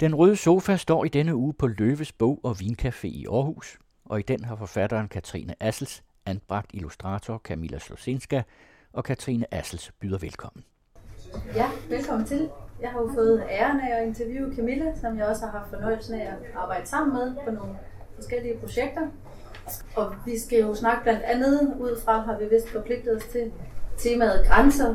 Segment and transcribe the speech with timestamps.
[0.00, 4.18] Den røde sofa står i denne uge på Løves Bog og Vincafé i Aarhus, og
[4.18, 8.42] i den har forfatteren Katrine Assels anbragt illustrator Camilla Slosinska,
[8.92, 10.64] og Katrine Assels byder velkommen.
[11.54, 12.50] Ja, velkommen til.
[12.80, 16.14] Jeg har jo fået æren af at interviewe Camilla, som jeg også har haft fornøjelsen
[16.14, 17.74] af at arbejde sammen med på nogle
[18.14, 19.08] forskellige projekter.
[19.96, 23.52] Og vi skal jo snakke blandt andet ud fra, har vi vist forpligtet os til,
[23.98, 24.94] temaet grænser,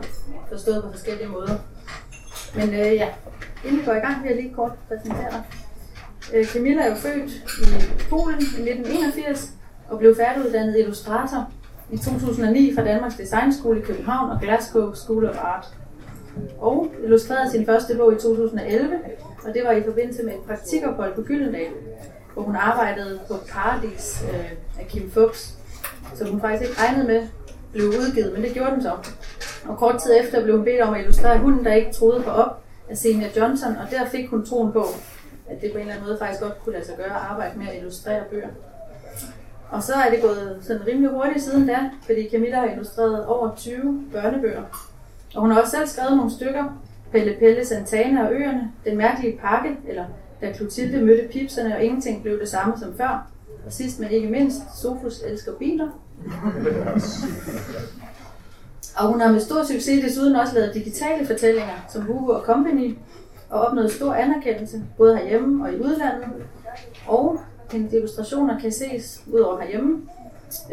[0.50, 1.57] forstået på forskellige måder.
[2.55, 3.07] Men øh, ja,
[3.66, 5.43] inden vi går i gang, vil jeg lige kort præsentere dig.
[6.34, 7.31] Øh, Camilla er jo født
[7.62, 7.66] i
[8.09, 9.49] Polen i 1981
[9.89, 11.52] og blev færdiguddannet illustrator
[11.91, 15.67] i 2009 fra Danmarks Designskole i København og Glasgow School of Art.
[16.59, 18.95] Og illustrerede sin første bog i 2011,
[19.45, 21.72] og det var i forbindelse med et praktikophold på Gyldendal,
[22.34, 25.58] hvor hun arbejdede på Paradis øh, af Kim Fuchs,
[26.16, 27.27] som hun faktisk ikke regnede med
[27.72, 28.91] blev udgivet, men det gjorde den så.
[29.68, 32.30] Og kort tid efter blev hun bedt om at illustrere hunden, der ikke troede på
[32.30, 34.86] op af Senior Johnson, og der fik hun troen på,
[35.50, 37.59] at det på en eller anden måde faktisk godt kunne lade sig gøre at arbejde
[37.59, 38.48] med at illustrere bøger.
[39.70, 43.56] Og så er det gået sådan rimelig hurtigt siden da, fordi Camilla har illustreret over
[43.56, 44.64] 20 børnebøger.
[45.36, 46.81] Og hun har også selv skrevet nogle stykker.
[47.11, 50.06] Pelle Pelle Santana og Øerne, Den mærkelige pakke, eller
[50.42, 53.28] Da Clotilde mødte pipserne, og ingenting blev det samme som før.
[53.66, 55.88] Og sidst men ikke mindst, Sofus elsker biler.
[58.95, 62.95] Og hun har med stor succes desuden også lavet digitale fortællinger, som Hugo og Company,
[63.50, 66.28] og opnået stor anerkendelse, både herhjemme og i udlandet.
[67.08, 67.39] Og
[67.72, 70.02] hendes illustrationer kan ses ud over herhjemme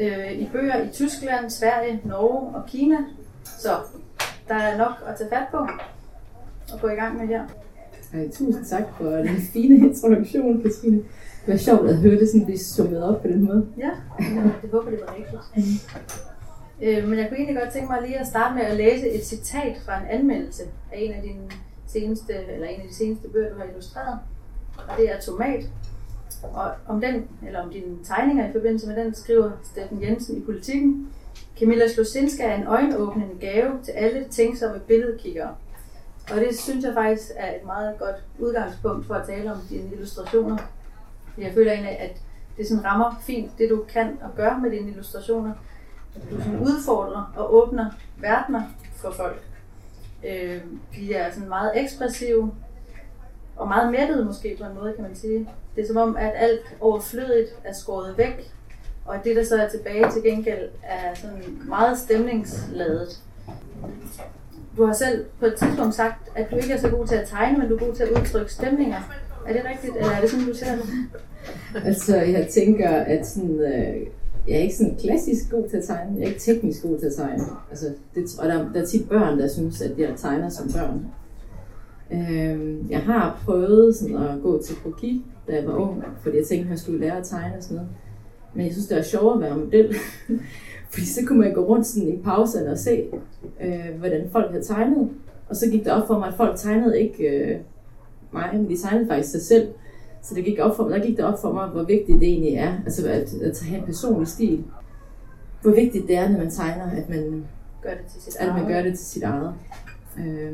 [0.00, 2.96] øh, i bøger i Tyskland, Sverige, Norge og Kina.
[3.44, 3.70] Så
[4.48, 5.56] der er nok at tage fat på
[6.72, 7.42] og gå i gang med her.
[8.14, 11.02] Ej, tusind tak for den fine introduktion, Katrine.
[11.46, 13.66] Det var sjovt at høre det sådan blive summet op på den måde.
[13.78, 13.90] Ja,
[14.62, 15.90] det håber det var rigtigt.
[16.82, 19.26] Øh, men jeg kunne egentlig godt tænke mig lige at starte med at læse et
[19.26, 21.50] citat fra en anmeldelse af en af dine
[21.86, 24.18] seneste, eller en af de seneste bøger, du har illustreret.
[24.76, 25.64] Og det er Tomat.
[26.42, 30.40] Og om den, eller om dine tegninger i forbindelse med den, skriver Steffen Jensen i
[30.40, 31.08] Politiken.
[31.58, 35.54] Camilla Slosinska er en øjenåbnende gave til alle tænksomme billedkiggere.
[36.30, 39.92] Og det synes jeg faktisk er et meget godt udgangspunkt for at tale om dine
[39.92, 40.56] illustrationer.
[41.38, 42.16] Jeg føler egentlig, at
[42.56, 45.52] det sådan rammer fint det, du kan og gør med dine illustrationer.
[46.14, 48.62] At du sådan udfordrer og åbner verdener
[48.94, 49.42] for folk.
[50.26, 50.60] Øh,
[50.94, 52.52] de er sådan meget ekspressive
[53.56, 55.48] og meget mættede måske på en måde, kan man sige.
[55.76, 58.52] Det er som om, at alt overflødigt er skåret væk,
[59.04, 63.20] og det, der så er tilbage til gengæld, er sådan meget stemningsladet.
[64.76, 67.28] Du har selv på et tidspunkt sagt, at du ikke er så god til at
[67.28, 69.00] tegne, men du er god til at udtrykke stemninger.
[69.48, 70.84] Er det rigtigt, eller er det sådan, du ser det?
[71.84, 74.06] Altså, jeg tænker, at sådan, øh,
[74.48, 76.16] jeg er ikke sådan klassisk god til at tegne.
[76.16, 77.44] Jeg er ikke teknisk god til at tegne.
[77.70, 81.06] Altså, det, og der, der er tit børn, der synes, at jeg tegner som børn.
[82.12, 86.46] Øh, jeg har prøvet sådan at gå til kroki, da jeg var ung, fordi jeg
[86.46, 87.90] tænkte, at jeg skulle lære at tegne og sådan noget.
[88.54, 89.94] Men jeg synes, det var sjovere at være model.
[90.90, 93.04] fordi så kunne man gå rundt sådan i pauserne og se,
[93.60, 95.10] øh, hvordan folk havde tegnet.
[95.48, 97.56] Og så gik det op for mig, at folk tegnede ikke øh,
[98.36, 99.68] mig, men de tegnede faktisk sig selv.
[100.22, 102.54] Så det gik op for, der gik det op for mig, hvor vigtigt det egentlig
[102.54, 104.64] er, altså at, at have en personlig stil.
[105.62, 107.44] Hvor vigtigt det er, når man tegner, at man
[107.82, 109.54] Gør det til sit at man gør det til sit eget.
[110.18, 110.52] Øh,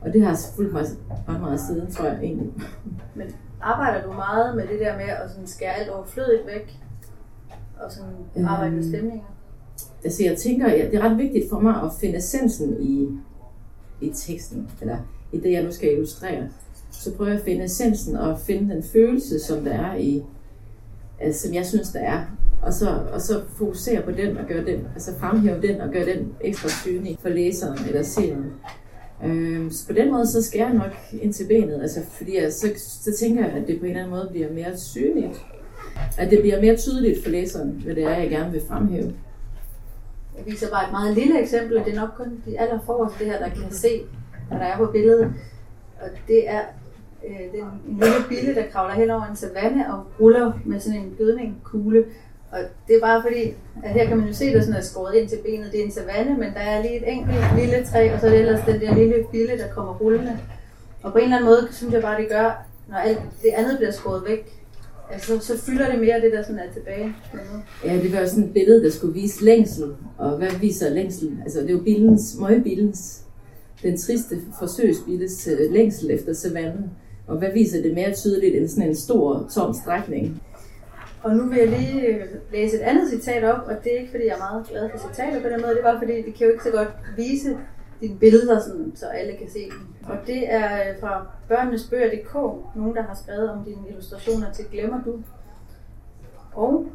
[0.00, 0.84] og det har fulgt mig
[1.28, 2.52] ret meget siden, tror jeg egentlig.
[3.14, 3.26] Men
[3.60, 6.78] arbejder du meget med det der med at sådan skære alt overflødigt væk?
[7.80, 8.48] Og sådan Øhm.
[8.48, 9.24] arbejde med stemninger?
[10.04, 13.08] Altså jeg tænker, ja, det er ret vigtigt for mig at finde essensen i,
[14.00, 14.96] i teksten, eller
[15.32, 16.48] i det, jeg nu skal illustrere.
[17.00, 20.22] Så prøver jeg at finde essensen og finde den følelse, som der er i,
[21.20, 22.24] altså, som jeg synes, der er.
[22.62, 26.06] Og så, og så fokusere på den og gøre den, altså fremhæve den og gøre
[26.06, 28.52] den ekstra synlig for læseren eller seeren.
[29.24, 32.52] Øhm, så på den måde, så skal jeg nok ind til benet, altså, fordi jeg,
[32.52, 35.46] så, så tænker jeg, at det på en eller anden måde bliver mere synligt.
[36.18, 39.14] At det bliver mere tydeligt for læseren, hvad det er, jeg gerne vil fremhæve.
[40.38, 43.24] Jeg viser bare et meget lille eksempel, og det er nok kun de aller forreste
[43.24, 44.02] her, der kan se,
[44.48, 45.32] hvad der er på billedet.
[46.00, 46.60] Og det er,
[47.28, 51.14] øh, den lille bille, der kravler hen over en savanne og ruller med sådan en
[51.18, 52.04] gødningkugle.
[52.50, 53.42] Og det er bare fordi,
[53.84, 55.72] at her kan man jo se, at der sådan er skåret ind til benet.
[55.72, 58.30] Det er en savanne, men der er lige et enkelt lille træ, og så er
[58.30, 60.38] det ellers den der lille bille, der kommer rullende.
[61.02, 63.76] Og på en eller anden måde, synes jeg bare, det gør, når alt det andet
[63.76, 64.64] bliver skåret væk,
[65.10, 67.16] altså, så, så fylder det mere det, der sådan er tilbage.
[67.84, 69.96] Ja, det var sådan et billede, der skulle vise længsel.
[70.18, 71.38] Og hvad viser længsel?
[71.42, 73.22] Altså, det er jo billens, møgbillens,
[73.82, 76.90] den triste forsøgsbilles øh, længsel efter savannen.
[77.26, 80.42] Og hvad viser det mere tydeligt end sådan en stor, tom strækning?
[81.22, 84.10] Og nu vil jeg lige øh, læse et andet citat op, og det er ikke
[84.10, 86.46] fordi, jeg er meget glad for citater på den måde, det var fordi, det kan
[86.46, 87.58] jo ikke så godt vise
[88.00, 89.80] dine billeder, sådan, så alle kan se dem.
[90.02, 92.34] Og det er øh, fra børnenesbøger.dk,
[92.76, 95.22] nogen der har skrevet om dine illustrationer til Glemmer du.
[96.52, 96.86] Og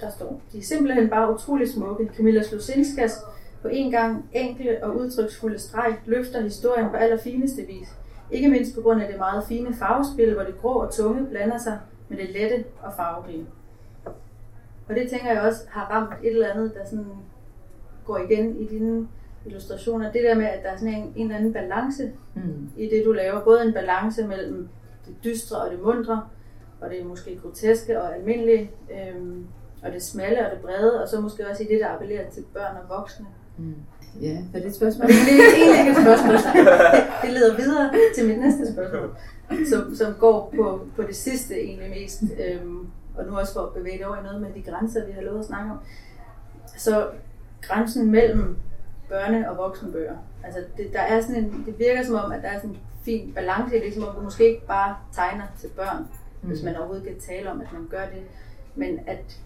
[0.00, 2.10] der står, de er simpelthen bare utrolig smukke.
[2.16, 3.20] Camilla Slusinskas
[3.62, 7.88] på en gang enkle og udtryksfulde streg løfter historien på allerfineste vis.
[8.32, 11.58] Ikke mindst på grund af det meget fine farvespil, hvor det grå og tunge blander
[11.58, 11.78] sig
[12.08, 13.46] med det lette og farverige.
[14.88, 17.06] Og det tænker jeg også har ramt et eller andet, der sådan
[18.04, 19.08] går igen i dine
[19.46, 20.12] illustrationer.
[20.12, 22.70] Det der med, at der er sådan en, en eller anden balance mm.
[22.76, 23.44] i det, du laver.
[23.44, 24.68] Både en balance mellem
[25.06, 26.22] det dystre og det mundre,
[26.80, 29.46] og det måske groteske og almindelige, øhm,
[29.82, 32.44] og det smalle og det brede, og så måske også i det, der appellerer til
[32.54, 33.26] børn og voksne.
[33.58, 33.74] Mm.
[34.20, 35.08] Ja, er det et spørgsmål?
[35.08, 36.34] det er egentlig ikke et spørgsmål.
[37.22, 39.16] Det leder videre til mit næste spørgsmål,
[39.70, 42.86] som, som går på, på det sidste egentlig mest, øhm,
[43.16, 45.22] og nu også for at bevæge det over i noget med de grænser, vi har
[45.22, 45.78] lovet at snakke om.
[46.76, 47.06] Så
[47.60, 48.56] grænsen mellem
[49.10, 50.16] børne- og voksenbøger.
[50.44, 52.78] Altså det, der er sådan en, det virker som om, at der er sådan en
[53.04, 56.06] fin balance i det, som om du måske ikke bare tegner til børn,
[56.42, 56.48] mm.
[56.48, 58.22] hvis man overhovedet kan tale om, at man gør det,
[58.74, 59.38] men at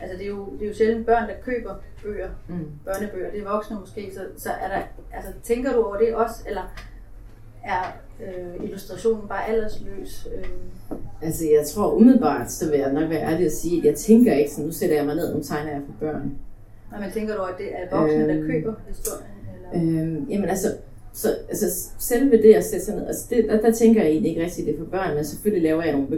[0.00, 2.66] altså det er jo, det er jo sjældent børn, der køber bøger, mm.
[2.84, 4.82] børnebøger, det er voksne måske, så, så er der,
[5.12, 6.74] altså, tænker du over det også, eller
[7.64, 7.82] er
[8.22, 10.28] øh, illustrationen bare aldersløs?
[10.36, 10.44] Øh?
[11.22, 14.34] Altså jeg tror umiddelbart, så vil jeg nok være ærlig at sige, at jeg tænker
[14.34, 16.38] ikke sådan, nu sætter jeg mig ned, nu tegner jeg for børn.
[16.90, 19.32] Nej, men tænker du, at det er voksne, øh, der øhm, køber historien?
[19.72, 20.04] Eller?
[20.04, 20.68] Øh, jamen altså,
[21.12, 24.30] så, altså selve det at sætte sig ned, altså det, der, der tænker jeg egentlig
[24.30, 26.08] ikke rigtigt det er for børn, men selvfølgelig laver jeg nogle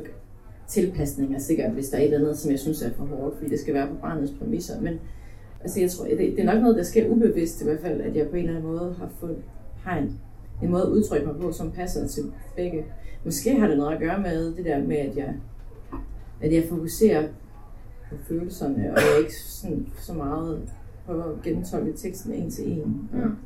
[0.69, 3.51] tilpasninger sikkert, hvis der er et eller andet, som jeg synes er for hårdt, fordi
[3.51, 4.81] det skal være på barnets præmisser.
[4.81, 5.01] Men
[5.61, 8.17] altså, jeg tror, det, det er nok noget, der sker ubevidst i hvert fald, at
[8.17, 9.37] jeg på en eller anden måde har, fået,
[9.83, 10.19] har en,
[10.63, 12.23] en måde at udtrykke mig på, som passer til
[12.57, 12.85] begge.
[13.25, 15.35] Måske har det noget at gøre med det der med, at jeg,
[16.41, 17.29] at jeg fokuserer
[18.11, 20.61] på følelserne, og jeg ikke sådan, så meget
[21.07, 23.09] prøver at gentolke teksten en til en.
[23.13, 23.37] Mm.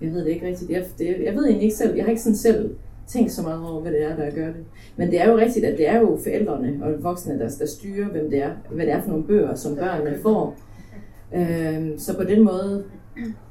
[0.00, 0.70] Jeg ved det ikke rigtigt.
[0.70, 2.74] Jeg, det, jeg ved egentlig ikke selv, jeg har ikke sådan selv
[3.12, 4.64] tænkt så meget over, hvad det er, der gør det.
[4.96, 8.08] Men det er jo rigtigt, at det er jo forældrene og voksne, der, der styrer,
[8.08, 10.56] hvem det er, hvad det er for nogle bøger, som børnene får.
[11.34, 12.84] Øhm, så på den måde,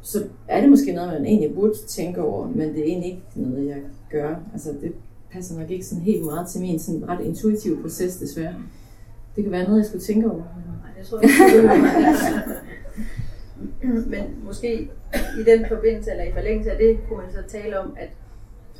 [0.02, 3.22] så er det måske noget, man egentlig burde tænke over, men det er egentlig ikke
[3.36, 3.78] noget, jeg
[4.12, 4.36] gør.
[4.54, 4.92] Altså det
[5.32, 8.56] passer nok ikke sådan helt meget til min sådan ret intuitive proces, desværre.
[9.36, 10.44] Det kan være noget, jeg skulle tænke over.
[10.44, 11.30] Nej, det tror jeg
[13.82, 14.10] ikke.
[14.10, 14.90] Men måske
[15.40, 18.10] i den forbindelse, eller i forlængelse af det, kunne man så tale om, at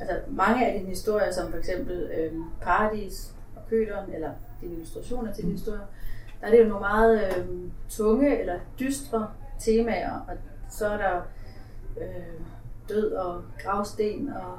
[0.02, 5.32] altså, mange af dine historier, som for eksempel øh, Paradis og Køderen, eller dine illustrationer
[5.32, 5.86] til dine historier,
[6.40, 7.46] der er det jo nogle meget øh,
[7.88, 9.28] tunge eller dystre
[9.58, 10.36] temaer, og
[10.70, 11.20] så er der
[12.00, 12.40] øh,
[12.88, 14.58] død og gravsten, og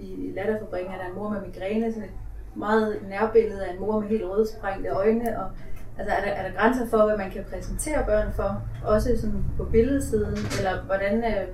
[0.00, 2.14] i, i Latterfabrikken er der en mor med migræne, sådan et
[2.54, 5.50] meget nærbillede af en mor med helt rødsprængte øjne, og
[5.98, 9.44] altså er der, er der grænser for, hvad man kan præsentere børn for, også sådan
[9.56, 11.24] på billedsiden, eller hvordan...
[11.24, 11.48] Øh...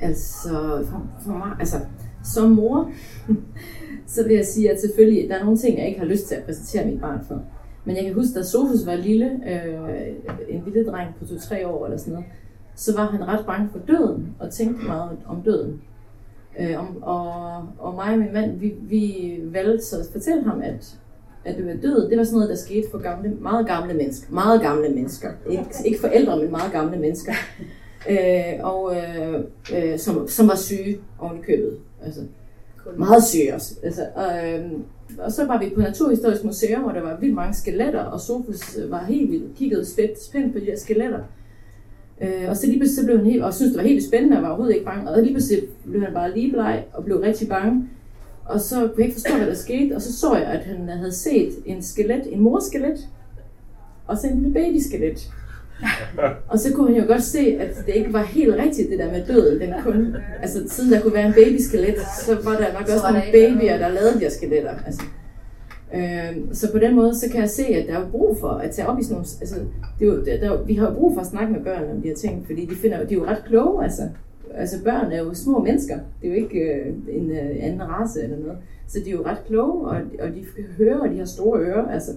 [0.00, 0.48] Altså,
[0.90, 1.76] for, for mig, altså,
[2.24, 2.90] som mor,
[4.14, 6.34] så vil jeg sige, at selvfølgelig, der er nogle ting, jeg ikke har lyst til
[6.34, 7.42] at præsentere mit barn for.
[7.84, 11.84] Men jeg kan huske, da Sofus var lille, øh, en lille dreng på 2-3 år
[11.84, 12.28] eller sådan noget,
[12.74, 15.82] så var han ret bange for døden, og tænkte meget om døden.
[16.60, 17.32] Øh, om, og,
[17.78, 20.98] og mig og min mand, vi, vi valgte så at fortælle ham, at,
[21.44, 24.32] at det var død, det var sådan noget, der skete for gamle, meget gamle mennesker.
[24.32, 25.28] Meget gamle mennesker.
[25.50, 27.32] Ikke, ikke forældre, men meget gamle mennesker.
[28.08, 29.44] Øh, og øh,
[29.74, 31.78] øh, som, som var syge oven i købet.
[32.04, 32.20] Altså,
[32.96, 33.74] meget syge også.
[33.82, 34.70] Altså, og, øh,
[35.18, 38.76] og så var vi på Naturhistorisk Museum, hvor der var vildt mange skeletter, og Sofus
[38.76, 41.20] øh, var helt vildt kigget spændt, spændt på de der skeletter.
[42.20, 44.36] Øh, og så lige pludselig så blev han helt, og syntes, det var helt spændende,
[44.36, 45.10] og var overhovedet ikke bange.
[45.10, 47.88] Og lige pludselig blev han bare lige bleg, og blev rigtig bange.
[48.44, 50.88] Og så kunne jeg ikke forstå, hvad der skete, og så så jeg, at han
[50.88, 53.08] havde set en skelet, en morskelet,
[54.06, 55.30] og så en lille babyskelet
[56.48, 59.12] og så kunne han jo godt se, at det ikke var helt rigtigt, det der
[59.12, 59.60] med døden.
[59.60, 61.94] Den kun, altså siden der kunne være en babyskelet,
[62.26, 64.74] så var der nok også nogle babyer, der lavede de her skeletter.
[64.86, 65.02] Altså.
[65.94, 68.70] Øh, så på den måde, så kan jeg se, at der er brug for at
[68.70, 69.28] tage op i sådan nogle...
[69.40, 69.56] Altså,
[69.98, 72.02] det er jo, der, der, vi har jo brug for at snakke med børn om
[72.02, 74.02] de her ting, fordi de, finder, de er jo ret kloge, altså.
[74.54, 75.98] Altså børn er jo små mennesker.
[76.22, 78.58] Det er jo ikke øh, en øh, anden race eller noget.
[78.88, 81.60] Så de er jo ret kloge, og, og de kan høre, og de har store
[81.60, 81.88] ører.
[81.88, 82.10] Altså,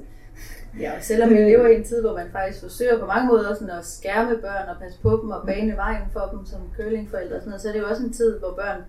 [0.80, 3.54] Ja, og selvom vi lever i en tid, hvor man faktisk forsøger på mange måder
[3.54, 7.36] sådan at skærme børn og passe på dem og bane vejen for dem som curlingforældre
[7.36, 8.82] og sådan noget, så er det jo også en tid, hvor børn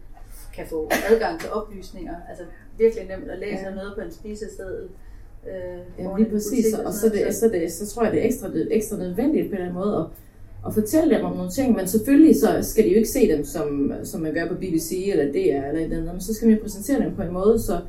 [0.54, 2.14] kan få adgang til oplysninger.
[2.28, 2.44] Altså
[2.78, 3.74] virkelig nemt at læse ja.
[3.74, 4.88] noget på en spiseseddel.
[5.46, 6.74] Øh, ja, lige præcis.
[6.74, 9.56] Og, og så, det, så, det, så tror jeg, det er ekstra, ekstra nødvendigt på
[9.56, 10.06] den måde at,
[10.66, 13.44] at fortælle dem om nogle ting, men selvfølgelig så skal de jo ikke se dem,
[13.44, 16.48] som, som man gør på BBC eller DR eller et eller andet, men så skal
[16.48, 17.80] man præsentere dem på en måde, så,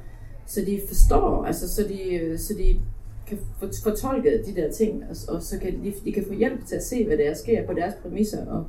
[0.48, 2.80] så de forstår, altså så de, så de
[3.28, 3.38] kan
[3.84, 6.84] fortolke de der ting, og, og så kan de, de kan få hjælp til at
[6.84, 8.46] se, hvad der sker på deres præmisser.
[8.46, 8.66] Og,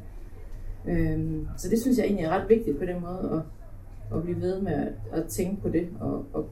[0.88, 4.40] Øhm, så det synes jeg egentlig er ret vigtigt på den måde, at, at blive
[4.40, 6.48] ved med at, at tænke på det, og, og,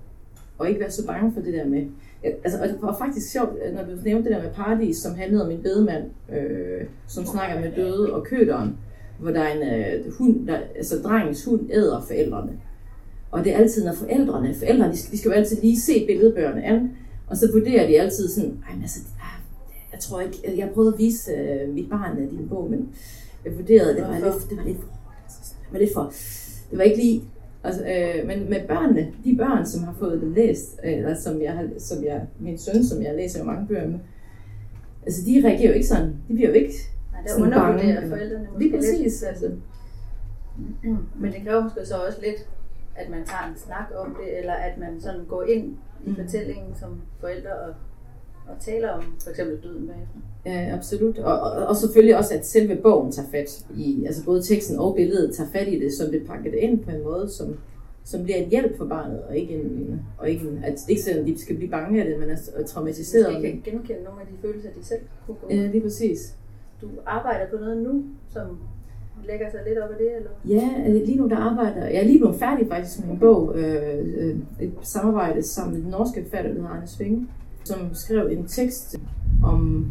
[0.58, 1.86] og ikke være så bange for det der med...
[2.22, 5.44] Altså, og det var faktisk sjovt, når du nævnte det der med Paradis, som handlede
[5.44, 8.76] om en bedemand, øh, som snakker med døde og køderen,
[9.18, 12.52] hvor der er en øh, hund, der, altså drengens hund æder forældrene.
[13.30, 16.06] Og det er altid, når forældrene, forældrene, de skal, de skal jo altid lige se
[16.06, 16.90] billedbøgerne an,
[17.34, 19.40] og så vurderer de altid sådan, Ej, men altså, ah,
[19.92, 22.88] jeg tror ikke, jeg prøvede at vise uh, mit barn af din bog, men
[23.44, 24.80] jeg vurderede, at det var lidt, det var lidt,
[25.40, 26.12] det var lidt for,
[26.70, 27.22] det var ikke lige,
[27.64, 31.52] altså, øh, men med børnene, de børn, som har fået det læst, eller som jeg
[31.52, 33.98] har, som jeg, min søn, som jeg læser jo mange bøger med,
[35.06, 36.74] altså de reagerer jo ikke sådan, de bliver jo ikke
[37.12, 39.24] Nej, der undervurderer forældrene måske Lige præcis, lidt.
[39.28, 39.50] altså.
[41.20, 42.48] Men det kræver måske så også lidt,
[42.96, 45.76] at man tager en snak om det, eller at man sådan går ind
[46.06, 46.16] i Mm.
[46.16, 47.74] fortællingen som forældre og,
[48.48, 50.18] og taler om for eksempel døden bagefter.
[50.46, 51.18] Ja, absolut.
[51.18, 54.94] Og, og, og selvfølgelig også, at selve bogen tager fat i, altså både teksten og
[54.94, 57.56] billedet tager fat i det, som det pakker det ind på en måde, som,
[58.04, 60.88] som bliver en hjælp for barnet, og ikke en, og ikke en at det er
[60.88, 64.20] ikke at de skal blive bange af det, men er traumatiseret Måske kan genkende nogle
[64.20, 65.46] af de følelser, de selv kunne gå.
[65.50, 66.34] Ja, lige præcis.
[66.82, 68.58] Du arbejder på noget nu, som
[69.26, 70.30] lægger sig lidt op af det, eller?
[70.48, 73.52] Ja, øh, lige nu der arbejder, jeg er lige blevet færdig faktisk med en bog,
[73.56, 77.26] øh, øh et samarbejde sammen med den norske forfatter, der hedder Arne Svinge,
[77.64, 78.96] som skrev en tekst
[79.44, 79.86] om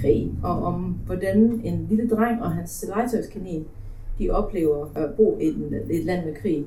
[0.00, 3.66] krig, og om hvordan en lille dreng og hans legetøjskanin,
[4.18, 6.64] de oplever at bo i et, et land med krig.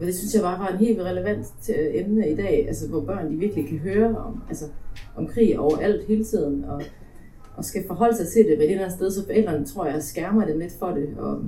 [0.00, 3.00] Og det synes jeg bare var en helt relevant til- emne i dag, altså hvor
[3.00, 4.64] børn de virkelig kan høre om, altså,
[5.16, 6.82] om krig overalt hele tiden, og,
[7.56, 10.02] og skal forholde sig til det ved et eller andet sted, så forældrene tror jeg
[10.02, 11.08] skærmer det lidt for det.
[11.18, 11.42] Og,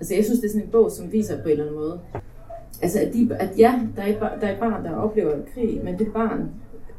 [0.00, 2.00] altså jeg synes, det er sådan en bog, som viser på en eller anden måde,
[2.82, 5.32] altså at, de, at ja, der er, et, bar- der er et barn, der oplever
[5.54, 6.50] krig, men det barn,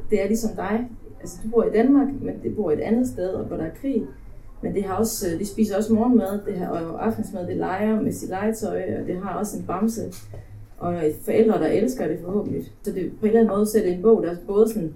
[0.10, 0.90] det er ligesom dig.
[1.22, 3.76] Altså du bor i Danmark, men det bor et andet sted, og hvor der er
[3.82, 4.04] krig.
[4.62, 8.02] Men det har også, øh, de spiser også morgenmad, det har, og aftensmad, det leger
[8.02, 10.02] med sit legetøj, og det har også en bamse.
[10.78, 12.64] Og forældre, der elsker det forhåbentlig.
[12.84, 14.94] Så det på en eller anden måde sætter en bog, der både sådan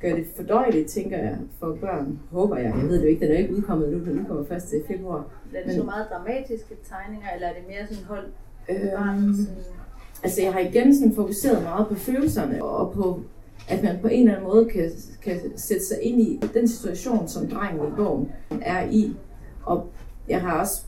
[0.00, 2.18] gør det fordøjeligt, tænker jeg, for børn.
[2.30, 2.72] Håber jeg.
[2.80, 5.18] Jeg ved det jo ikke, den er ikke udkommet nu, den udkommer først til februar.
[5.18, 8.26] Er det Men- så meget dramatiske tegninger, eller er det mere sådan hold
[8.70, 9.46] Øhm, sådan,
[10.22, 13.20] Altså jeg har igen sådan fokuseret meget på følelserne, og på
[13.68, 14.90] at man på en eller anden måde kan,
[15.22, 19.16] kan sætte sig ind i den situation, som drengen i bogen er i.
[19.62, 19.86] Og
[20.28, 20.82] jeg har også,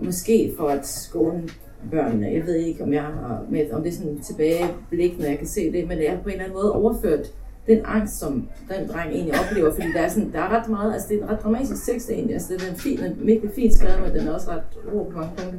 [0.00, 1.48] måske for at skåne
[1.90, 5.38] børnene, jeg ved ikke, om jeg har med, om det er sådan tilbageblik, når jeg
[5.38, 7.26] kan se det, men jeg har på en eller anden måde overført
[7.66, 10.92] den angst, som den dreng egentlig oplever, fordi der er, sådan, der er ret meget,
[10.92, 13.50] altså det er en ret dramatisk tekst egentlig, altså den er fin, den er virkelig
[13.54, 15.58] fint skrevet, men den er også ret ro på mange punkter.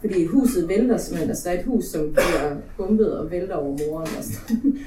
[0.00, 3.70] Fordi huset vælter simpelthen, altså der er et hus, som bliver bombet og vælter over
[3.70, 4.78] moren og sådan.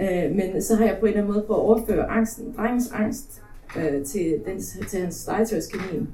[0.00, 2.90] Øh, Men så har jeg på en eller anden måde prøvet at overføre angsten, drengens
[2.92, 3.42] angst
[3.76, 6.08] øh, til, den, til hans legetøjskanin.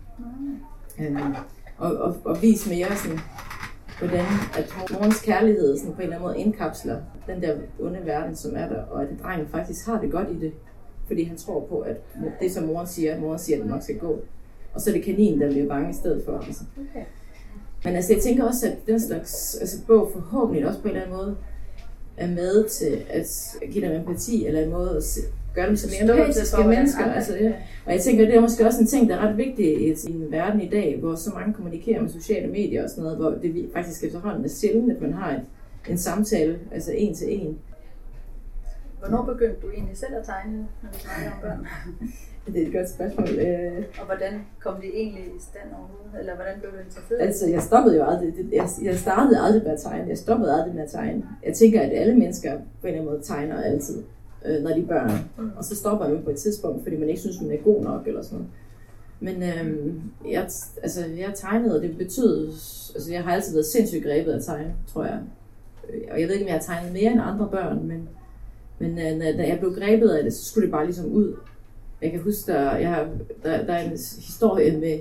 [1.01, 1.17] Øh,
[1.79, 3.19] og, og, og vise mere sådan,
[4.03, 4.27] hvordan
[4.59, 8.57] at morens kærlighed sådan på en eller anden måde indkapsler den der onde verden, som
[8.57, 10.53] er der, og at drengen faktisk har det godt i det,
[11.07, 11.97] fordi han tror på, at
[12.41, 14.19] det som moren siger, at moren siger, at det nok skal gå.
[14.75, 16.39] Og så er det kaninen, der bliver bange i stedet for.
[16.39, 16.65] Altså.
[16.91, 17.05] okay.
[17.85, 21.03] Men altså, jeg tænker også, at den slags altså, bog forhåbentlig også på en eller
[21.03, 21.37] anden måde
[22.17, 25.03] er med til at give dem empati, eller en måde at
[25.53, 27.05] se, gøre dem som mere empatiske mennesker.
[27.05, 27.53] Altså, ja.
[27.87, 30.27] Og jeg tænker, det er måske også en ting, der er ret vigtig i en
[30.33, 33.71] verden i dag, hvor så mange kommunikerer med sociale medier og sådan noget, hvor det
[33.75, 35.41] faktisk efterhånden er sjældent, at man har en,
[35.89, 37.59] en samtale, altså en til en.
[38.99, 41.67] Hvornår begyndte du egentlig selv at tegne, når vi snakker om børn?
[42.47, 43.29] Det er et godt spørgsmål.
[43.29, 46.21] Øh, Og hvordan kom det egentlig i stand overhovedet?
[46.21, 47.21] Eller hvordan blev du interesseret?
[47.21, 48.35] Altså, jeg stoppede jo aldrig.
[48.53, 50.09] Jeg, jeg startede aldrig med at tegne.
[50.09, 51.23] Jeg stoppede aldrig med at tegne.
[51.47, 54.03] Jeg tænker, at alle mennesker på en eller anden måde tegner altid,
[54.45, 55.11] øh, når de er børn.
[55.57, 58.07] Og så stopper man på et tidspunkt, fordi man ikke synes, man er god nok
[58.07, 58.51] eller sådan noget.
[59.21, 59.95] Men øh,
[60.33, 60.49] jeg,
[60.83, 62.49] altså, jeg tegnede, og det betød...
[62.95, 65.21] Altså, jeg har altid været sindssygt grebet at tegne, tror jeg.
[66.13, 68.09] Og jeg ved ikke, om jeg har tegnet mere end andre børn, men,
[68.79, 71.35] men øh, da jeg blev grebet af det, så skulle det bare ligesom ud.
[72.03, 73.09] Jeg kan huske, der, jeg har,
[73.43, 73.91] der, der er en
[74.27, 74.99] historie med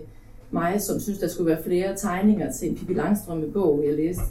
[0.51, 4.24] mig, som synes, der skulle være flere tegninger til en Pippi Langstrømpe-bog, jeg læste.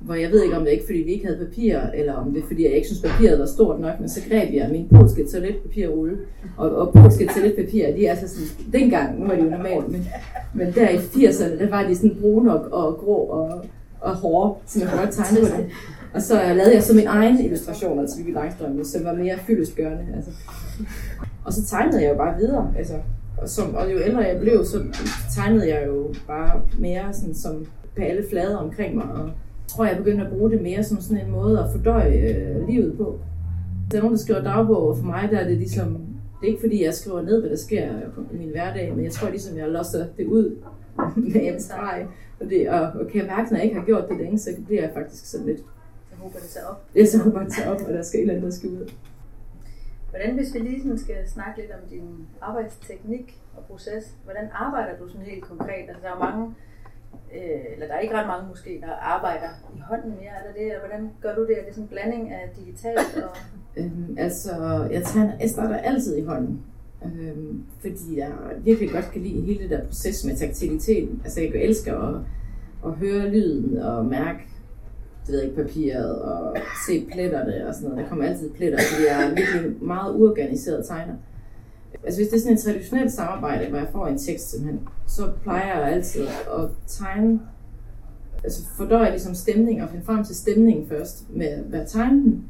[0.00, 2.32] Hvor jeg ved ikke, om det er ikke, fordi vi ikke havde papir, eller om
[2.32, 4.88] det er, fordi jeg ikke synes, papiret var stort nok, men så greb jeg min
[4.88, 6.18] polske toiletpapirrulle.
[6.56, 10.08] Og, og polske toiletpapir, de er altså sådan, dengang, nu var de jo normalt, men,
[10.54, 13.64] men der i 80'erne, der var de sådan brune og, og grå og,
[14.00, 15.62] og hårde, som jeg godt tegne på.
[16.14, 19.38] Og så lavede jeg så min egen illustrationer til altså Pippi Langstrømme, som var mere
[19.46, 20.04] fyldestgørende.
[20.16, 20.30] Altså.
[21.44, 22.72] Og så tegnede jeg jo bare videre.
[22.78, 22.94] Altså,
[23.38, 24.80] og, som, og jo ældre jeg blev, så
[25.36, 29.04] tegnede jeg jo bare mere sådan, som på alle flader omkring mig.
[29.04, 29.30] Og
[29.68, 32.96] tror, jeg begyndte at bruge det mere som sådan en måde at fordøje øh, livet
[32.96, 33.20] på.
[33.90, 35.88] Der er nogen, der skriver dagbog, og for mig der er det ligesom,
[36.40, 37.88] det er ikke fordi, jeg skriver ned, hvad der sker
[38.32, 40.56] i min hverdag, men jeg tror ligesom, jeg losser det ud
[41.32, 42.06] med en streg.
[42.40, 44.50] Og, det, og, og kan jeg mærke, når jeg ikke har gjort det længe, så
[44.66, 45.58] bliver jeg faktisk sådan lidt...
[46.10, 46.84] Så håber det sig op.
[46.96, 48.90] Ja, så håber det sig op, og der skal et eller andet, der skal ud.
[50.10, 54.98] Hvordan, hvis vi lige sådan skal snakke lidt om din arbejdsteknik og proces, hvordan arbejder
[55.00, 55.84] du sådan helt konkret?
[55.88, 56.54] Altså, der er mange,
[57.36, 60.34] øh, eller der er ikke ret mange måske, der arbejder i hånden mere.
[60.38, 60.66] Er det det?
[60.66, 61.58] Eller hvordan gør du det?
[61.58, 63.36] Er det sådan en blanding af digitalt og...
[63.76, 64.52] Øhm, altså,
[64.90, 66.62] jeg, tager, jeg starter altid i hånden.
[67.04, 71.20] Øhm, fordi jeg virkelig godt kan lide hele det der proces med taktiliteten.
[71.24, 72.20] Altså, jeg elsker at,
[72.86, 74.40] at høre lyden og mærke
[75.28, 76.56] det ved ikke, papiret og
[76.86, 78.02] se pletterne og sådan noget.
[78.02, 81.14] Der kommer altid pletter, fordi jeg er virkelig meget uorganiseret tegner.
[82.04, 85.22] Altså hvis det er sådan et traditionelt samarbejde, hvor jeg får en tekst simpelthen, så
[85.42, 87.40] plejer jeg altid at tegne,
[88.44, 92.44] altså fordøje ligesom stemning og finde frem til stemningen først med hvad tegne den,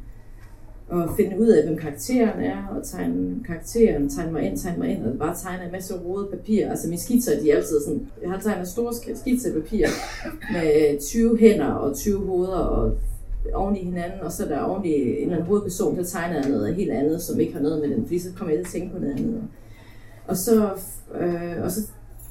[0.89, 4.89] og finde ud af, hvem karakteren er, og tegne karakteren, tegne mig ind, tegne mig
[4.89, 6.69] ind, og bare tegne en masse rodet papir.
[6.69, 9.87] Altså mine skitser, de er altid sådan, jeg har tegnet store skitsepapir
[10.53, 12.97] med øh, 20 hænder og 20 hoveder og
[13.53, 16.75] oven i hinanden, og så der oven i en eller anden hovedperson, der tegner noget
[16.75, 18.95] helt andet, som ikke har noget med den, fordi så kommer jeg til at tænke
[18.95, 19.43] på noget andet.
[20.27, 20.69] Og så,
[21.19, 21.81] øh, og så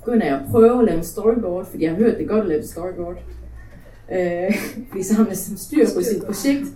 [0.04, 2.40] begynder jeg at prøve at lave en storyboard, fordi jeg har hørt, det er godt
[2.40, 3.16] at lave et storyboard.
[4.12, 4.54] Øh,
[4.88, 6.66] fordi så har man styr på sit projekt.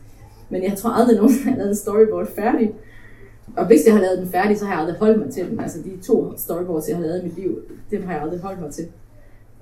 [0.51, 2.75] Men jeg tror aldrig nogen har lavet en storyboard færdig.
[3.57, 5.61] Og hvis jeg har lavet den færdig, så har jeg aldrig holdt mig til den.
[5.61, 7.59] Altså de to storyboards, jeg har lavet i mit liv,
[7.91, 8.85] dem har jeg aldrig holdt mig til.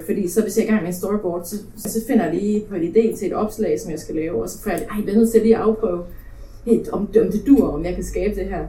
[0.04, 2.64] Fordi så hvis jeg er i gang med en storyboard, så, så finder jeg lige
[2.68, 4.96] på en idé til et opslag, som jeg skal lave, og så får jeg, ej,
[4.96, 6.02] jeg bliver nødt til at afprøve,
[6.64, 8.66] helt, om, om det dur, om jeg kan skabe det her.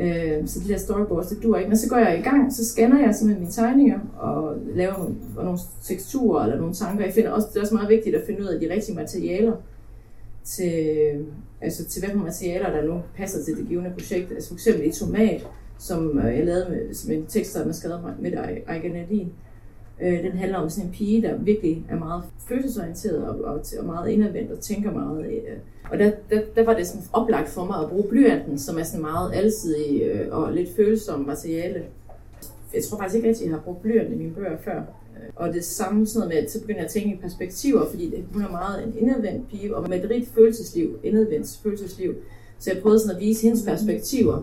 [0.00, 1.68] Øh, så de der storyboards, det dur ikke.
[1.68, 5.14] Men så går jeg i gang, så scanner jeg simpelthen mine tegninger, og laver nogle,
[5.34, 7.04] nogle teksturer eller nogle tanker.
[7.04, 9.52] Jeg finder også, det er også meget vigtigt at finde ud af de rigtige materialer
[10.44, 11.26] til,
[11.60, 14.32] altså til hvilke materialer, der nu passer til det givende projekt.
[14.32, 15.46] Altså for eksempel i Tomat,
[15.78, 18.32] som øh, jeg lavede med, med en tekst, der er skrevet med
[18.68, 19.30] Ejgen Nadine.
[20.02, 23.84] Øh, den handler om sådan en pige, der virkelig er meget følelsesorienteret og, og, og
[23.84, 25.26] meget indadvendt og tænker meget.
[25.26, 25.56] Øh.
[25.90, 28.82] Og der, der, der var det sådan oplagt for mig at bruge blyanten, som er
[28.82, 31.82] sådan meget alsidig øh, og lidt følsom materiale.
[32.74, 34.78] Jeg tror faktisk ikke rigtig, at jeg har brugt blyant i mine bøger før.
[34.78, 37.90] Øh, og det samme sådan noget med, at så begynder jeg at tænke i perspektiver,
[37.90, 42.14] fordi det, hun er meget en indadvendt pige, og med et rigt følelsesliv, indadvendt følelsesliv.
[42.58, 44.42] Så jeg prøvede sådan at vise hendes perspektiver.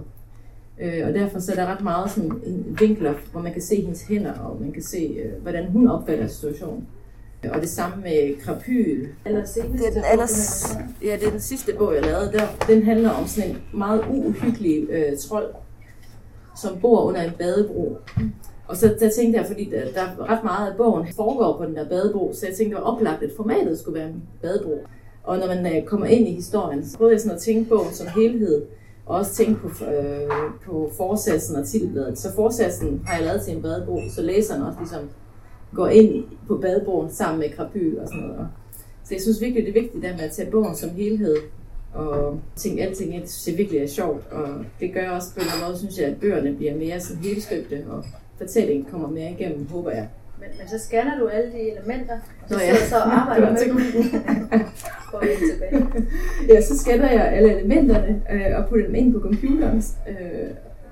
[0.81, 3.81] Øh, og derfor så er der ret meget sådan en vinkler, hvor man kan se
[3.81, 6.87] hendes hænder, og man kan se, øh, hvordan hun opfatter situationen.
[7.53, 9.07] Og det samme med Krapyl.
[9.25, 9.45] Eller
[9.77, 10.65] det er den allers,
[11.03, 12.31] ja, det er den sidste bog, jeg lavede.
[12.31, 15.53] Der, den handler om sådan en meget uhyggelig øh, trold,
[16.61, 17.97] som bor under en badebro.
[18.67, 21.65] Og så der tænkte jeg, fordi der, der er ret meget af bogen foregår på
[21.65, 24.85] den der badebro, så jeg tænkte, det var oplagt, at formatet skulle være en badebro.
[25.23, 27.93] Og når man øh, kommer ind i historien, så prøvede jeg sådan at tænke bogen
[27.93, 28.61] som helhed,
[29.05, 30.29] og også tænke på, øh,
[30.65, 32.19] på forsatsen og titelbladet.
[32.19, 35.09] Så forsatsen har jeg lavet til en badebro, så læseren også ligesom
[35.75, 38.47] går ind på badebroen sammen med krapyl og sådan noget.
[39.03, 41.35] Så jeg synes virkelig, det er vigtigt der med at tage bogen som helhed,
[41.93, 44.31] og tænke alting ind, synes jeg virkelig er sjovt.
[44.31, 44.47] Og
[44.79, 48.03] det gør også på en måde, synes jeg, at bøgerne bliver mere sådan helstøbte og
[48.37, 50.09] fortællingen kommer mere igennem, håber jeg.
[50.39, 52.87] Men, men så scanner du alle de elementer, og så Nå ja.
[52.89, 54.61] så arbejder med dem.
[55.51, 56.05] Tilbage.
[56.49, 59.83] Ja, så scanner jeg alle elementerne øh, og putter dem ind på computeren.
[60.09, 60.49] Øh,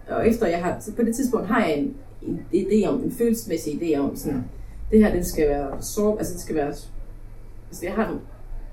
[0.09, 3.11] og efter jeg har, så på det tidspunkt har jeg en, en idé om, en
[3.11, 4.43] følelsesmæssig idé om, sådan,
[4.91, 8.19] det her, det skal være så, altså det skal være, altså jeg har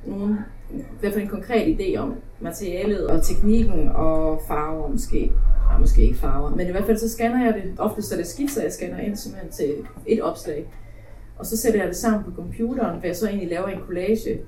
[0.07, 0.38] nogle,
[0.71, 5.33] i hvert fald en konkret idé om materialet og teknikken og farver måske.
[5.71, 7.73] Nej, måske ikke farver, men i hvert fald så scanner jeg det.
[7.79, 9.75] Ofte så er det skitser, jeg scanner ind simpelthen til
[10.07, 10.66] et opslag.
[11.38, 14.40] Og så sætter jeg det sammen på computeren, hvor jeg så egentlig laver en collage.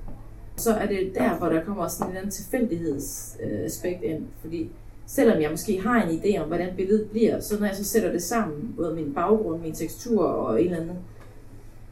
[0.61, 4.23] Så er det der, hvor der kommer sådan en eller anden tilfældighedsaspekt ind.
[4.41, 4.71] Fordi
[5.07, 8.13] selvom jeg måske har en idé om, hvordan billedet bliver, så når jeg så sætter
[8.13, 10.97] det sammen, både min baggrund, min tekstur og en eller anden,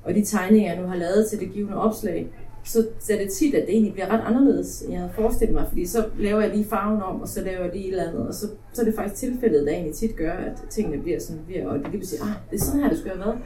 [0.04, 2.28] og de tegninger, jeg nu har lavet til det givende opslag,
[2.64, 5.66] så, er det tit, at det egentlig bliver ret anderledes, end jeg havde forestillet mig,
[5.68, 8.26] fordi så laver jeg lige farven om, og så laver jeg lige et eller andet,
[8.28, 11.42] og så, så er det faktisk tilfældet, der egentlig tit gør, at tingene bliver sådan,
[11.46, 13.38] bliver, og det lige sige, ah, det er sådan her, det skulle have været.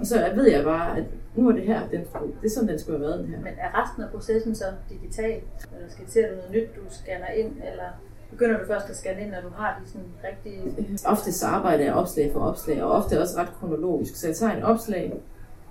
[0.00, 1.04] Og så ved jeg bare, at
[1.36, 2.00] nu er det her, den,
[2.40, 3.38] det er sådan, den skulle have været, den her.
[3.38, 5.40] Men er resten af processen så digital?
[5.76, 7.88] Eller skitserer du noget nyt, du scanner ind, eller
[8.30, 10.62] begynder du først at scanne ind, når du har de sådan rigtige...
[11.06, 14.16] Ofte så arbejder jeg opslag for opslag, og ofte også ret kronologisk.
[14.16, 15.20] Så jeg tager et opslag,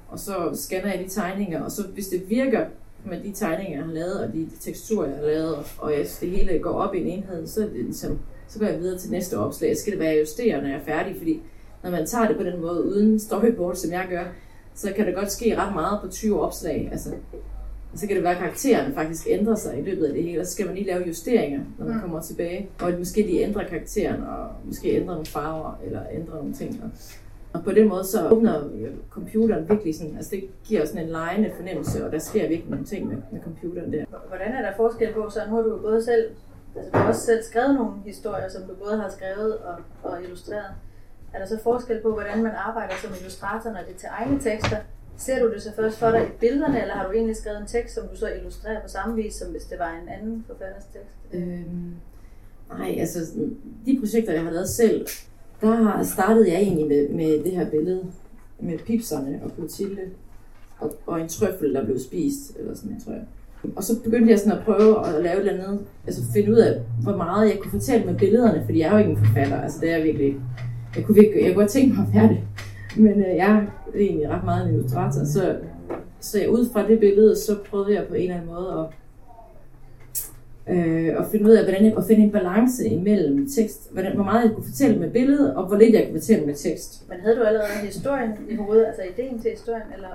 [0.09, 2.65] og så scanner jeg de tegninger, og så hvis det virker
[3.05, 6.29] med de tegninger, jeg har lavet, og de teksturer, jeg har lavet, og jeg, det
[6.29, 9.75] hele går op i en enhed, så, ligesom, så går jeg videre til næste opslag.
[9.75, 11.41] Så skal det være justeret, når jeg er færdig, fordi
[11.83, 14.23] når man tager det på den måde uden storyboard, som jeg gør,
[14.75, 16.89] så kan det godt ske ret meget på 20 opslag.
[16.91, 17.09] Altså,
[17.95, 20.45] så kan det være, at karaktererne faktisk ændrer sig i løbet af det hele, og
[20.45, 22.69] så skal man lige lave justeringer, når man kommer tilbage.
[22.81, 26.83] Og måske lige ændre karakteren, og måske ændre nogle farver, eller ændre nogle ting.
[27.53, 28.69] Og på den måde så åbner
[29.09, 32.85] computeren virkelig sådan, altså det giver sådan en lejende fornemmelse, og der sker virkelig nogle
[32.85, 34.05] ting med, med computeren der.
[34.27, 36.29] Hvordan er der forskel på, så nu har du både selv,
[36.75, 40.23] altså du har også selv skrevet nogle historier, som du både har skrevet og, og
[40.23, 40.71] illustreret.
[41.33, 44.39] Er der så forskel på, hvordan man arbejder som illustrator, når det er til egne
[44.39, 44.77] tekster?
[45.17, 47.67] Ser du det så først for dig i billederne, eller har du egentlig skrevet en
[47.67, 50.83] tekst, som du så illustrerer på samme vis, som hvis det var en anden forfatters
[50.93, 51.17] tekst?
[51.33, 51.93] Øhm,
[52.69, 53.19] nej, altså
[53.85, 55.07] de projekter, jeg har lavet selv,
[55.61, 58.05] der startede jeg egentlig med, med det her billede
[58.59, 60.01] med pipserne og Clotilde
[60.79, 63.23] og, og en trøffel, der blev spist, eller sådan, tror jeg.
[63.75, 66.57] Og så begyndte jeg sådan at prøve at lave et eller andet, altså finde ud
[66.57, 69.61] af, hvor meget jeg kunne fortælle med billederne, fordi jeg er jo ikke en forfatter,
[69.61, 70.35] altså det er jeg virkelig
[70.95, 72.39] jeg kunne, virkelig, jeg kunne godt tænke mig at være det,
[72.97, 75.55] men øh, jeg er egentlig ret meget en illustrator, så,
[76.19, 78.85] så jeg, ud fra det billede, så prøvede jeg på en eller anden måde at
[80.69, 84.23] øh, og finde ud af, hvordan jeg kunne finde en balance imellem tekst, hvordan, hvor
[84.23, 87.09] meget jeg kunne fortælle med billedet, og hvor lidt jeg kunne fortælle med tekst.
[87.09, 90.09] Men havde du allerede historien i hovedet, altså ideen til historien, eller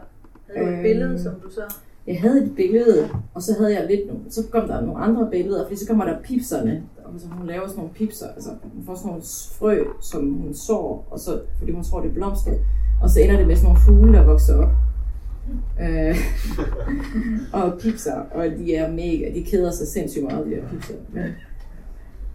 [0.46, 1.62] havde du et øh, billede, som du så...
[2.06, 5.64] Jeg havde et billede, og så havde jeg lidt, så kom der nogle andre billeder,
[5.64, 8.94] fordi så kommer der pipserne, og så hun laver sådan nogle pipser, altså hun får
[8.94, 9.22] sådan nogle
[9.58, 12.52] frø, som hun sår, og så, fordi hun tror det er blomster,
[13.02, 14.70] og så ender det med sådan nogle fugle, der vokser op.
[15.80, 16.16] Øh,
[17.62, 20.94] og pipser, og de er mega, de keder sig sindssygt meget, de her pipser.
[21.12, 21.24] Men,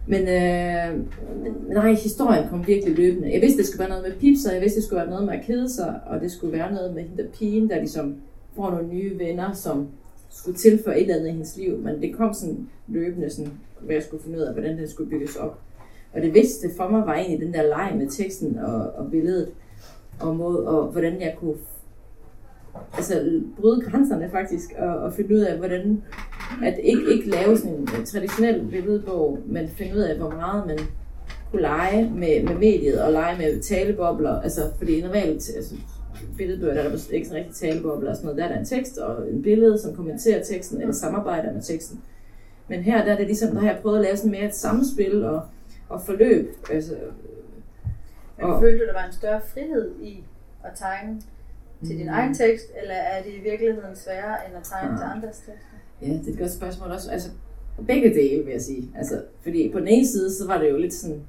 [0.06, 1.04] men, øh,
[1.42, 3.32] men nej, historien kom virkelig løbende.
[3.32, 5.34] Jeg vidste, det skulle være noget med pipser, jeg vidste, det skulle være noget med
[5.34, 8.16] at kede sig, og det skulle være noget med hende der pigen, der ligesom
[8.56, 9.88] får nogle nye venner, som
[10.30, 13.52] skulle tilføre et eller andet i hendes liv, men det kom sådan løbende, sådan,
[13.82, 15.58] hvad jeg skulle finde ud af, hvordan den skulle bygges op.
[16.12, 19.48] Og det vigtigste for mig var egentlig den der leg med teksten og, og billedet,
[20.20, 21.54] og, måde, og hvordan jeg kunne
[22.96, 26.02] altså, bryde grænserne faktisk, og, og finde ud af, hvordan,
[26.64, 30.78] at ikke, ikke lave sådan en traditionel billedbog, men finde ud af, hvor meget man
[31.50, 35.74] kunne lege med, med mediet, og lege med talebobler, altså, fordi normalt, altså,
[36.36, 38.66] billedbøger, der er der ikke sådan rigtig talebobler og sådan noget, der er der en
[38.66, 42.00] tekst og en billede, som kommenterer teksten, eller samarbejder med teksten.
[42.70, 44.54] Men her der er det ligesom, der har jeg prøvet at lave sådan mere et
[44.54, 45.42] samspil og,
[45.88, 46.56] og forløb.
[46.70, 46.96] Altså,
[48.36, 50.24] Men og, følte du, der var en større frihed i
[50.64, 51.22] at tegne
[51.86, 52.12] til din mm.
[52.12, 54.96] egen tekst, eller er det i virkeligheden sværere end at tegne ja.
[54.96, 55.76] til andres tekster?
[56.02, 57.10] Ja, det er et godt spørgsmål også.
[57.10, 57.30] Altså,
[57.86, 58.90] begge dele, vil jeg sige.
[58.96, 61.22] Altså, fordi på den ene side, så var det jo lidt sådan,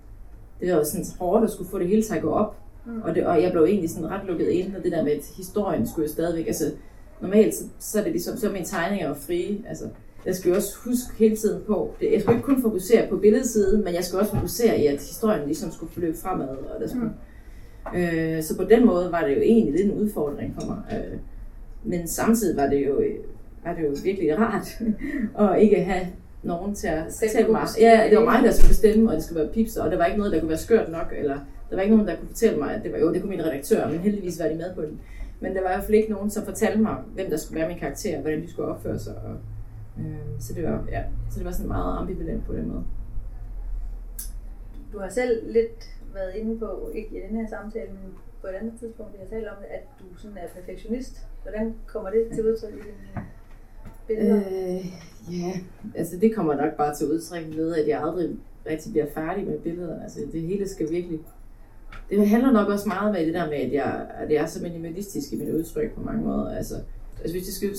[0.60, 2.58] det var jo sådan hårdt at skulle få det hele til at gå op.
[2.86, 3.01] Mm.
[3.01, 5.32] Og, det, og jeg blev egentlig sådan ret lukket ind, og det der med, at
[5.38, 6.71] historien skulle jo stadigvæk, altså
[7.21, 9.89] normalt, så, så er det ligesom, så er mine tegninger jo frie, altså
[10.25, 13.17] jeg skal jo også huske hele tiden på, det, jeg skal ikke kun fokusere på
[13.17, 16.88] billedsiden, men jeg skal også fokusere i, at historien ligesom skulle forløbe fremad, og der
[16.88, 17.13] skulle, mm
[17.95, 20.77] Øh, så på den måde var det jo egentlig lidt en udfordring for mig.
[20.91, 21.17] Øh,
[21.84, 23.01] men samtidig var det jo,
[23.63, 24.81] var det jo virkelig rart
[25.55, 26.07] at ikke have
[26.43, 27.67] nogen til at fortælle mig.
[27.79, 30.05] Ja, det var mig, der skulle bestemme, og det skulle være pips, og der var
[30.05, 31.38] ikke noget, der kunne være skørt nok, eller
[31.69, 33.45] der var ikke nogen, der kunne fortælle mig, at det var jo, det kunne min
[33.45, 34.99] redaktør, men heldigvis var de med på den.
[35.39, 37.69] Men der var i hvert fald ikke nogen, som fortalte mig, hvem der skulle være
[37.69, 39.13] min karakter, hvordan de skulle opføre sig.
[39.13, 39.36] Og,
[40.06, 42.84] øh, så, det var, ja, så det var sådan meget ambivalent på den måde.
[44.94, 48.52] Du har selv lidt været inde på, ikke i den her samtale, men på et
[48.52, 51.28] andet tidspunkt, vi har talt om det, at du sådan er perfektionist.
[51.42, 53.26] Hvordan kommer det til udtryk i dine
[54.08, 54.38] billeder?
[54.38, 54.86] Øh,
[55.40, 55.54] ja,
[55.96, 58.30] altså det kommer nok bare til udtryk ved, at jeg aldrig
[58.66, 60.04] rigtig bliver færdig med billederne.
[60.04, 61.20] Altså det hele skal virkelig...
[62.10, 64.64] Det handler nok også meget med det der med, at jeg, at jeg er så
[64.64, 66.56] minimalistisk i mit udtryk på mange måder.
[66.56, 66.76] Altså,
[67.20, 67.70] altså hvis det skal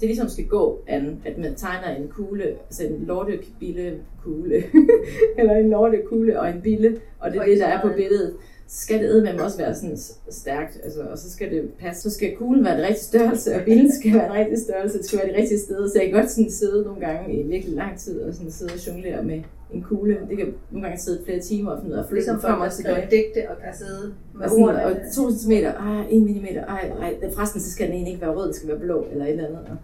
[0.00, 4.54] det ligesom skal gå an, at man tegner en kugle, altså en lortebille kugle,
[5.38, 8.34] eller en lortekugle og en bille, og det er det, der er på billedet,
[8.68, 9.96] skal det med også være sådan
[10.30, 12.02] stærkt, altså, og så skal det passe.
[12.02, 15.06] Så skal kuglen være den rigtige størrelse, og billen skal være den rigtige størrelse, det
[15.06, 15.88] skal være det rigtige sted.
[15.88, 18.72] Så jeg kan godt sådan sidde nogle gange i virkelig lang tid og sådan sidde
[18.72, 20.18] og jonglere med en kugle.
[20.28, 22.60] Det kan nogle gange sidde flere timer og finde ud af at flytte ligesom frem
[22.60, 23.08] og tilbage.
[23.10, 27.30] digte og kan sidde med og, sådan, og to centimeter, ej, en millimeter, ej, ej,
[27.34, 29.46] forresten så skal den egentlig ikke være rød, den skal være blå eller et eller
[29.46, 29.60] andet.
[29.60, 29.76] Og,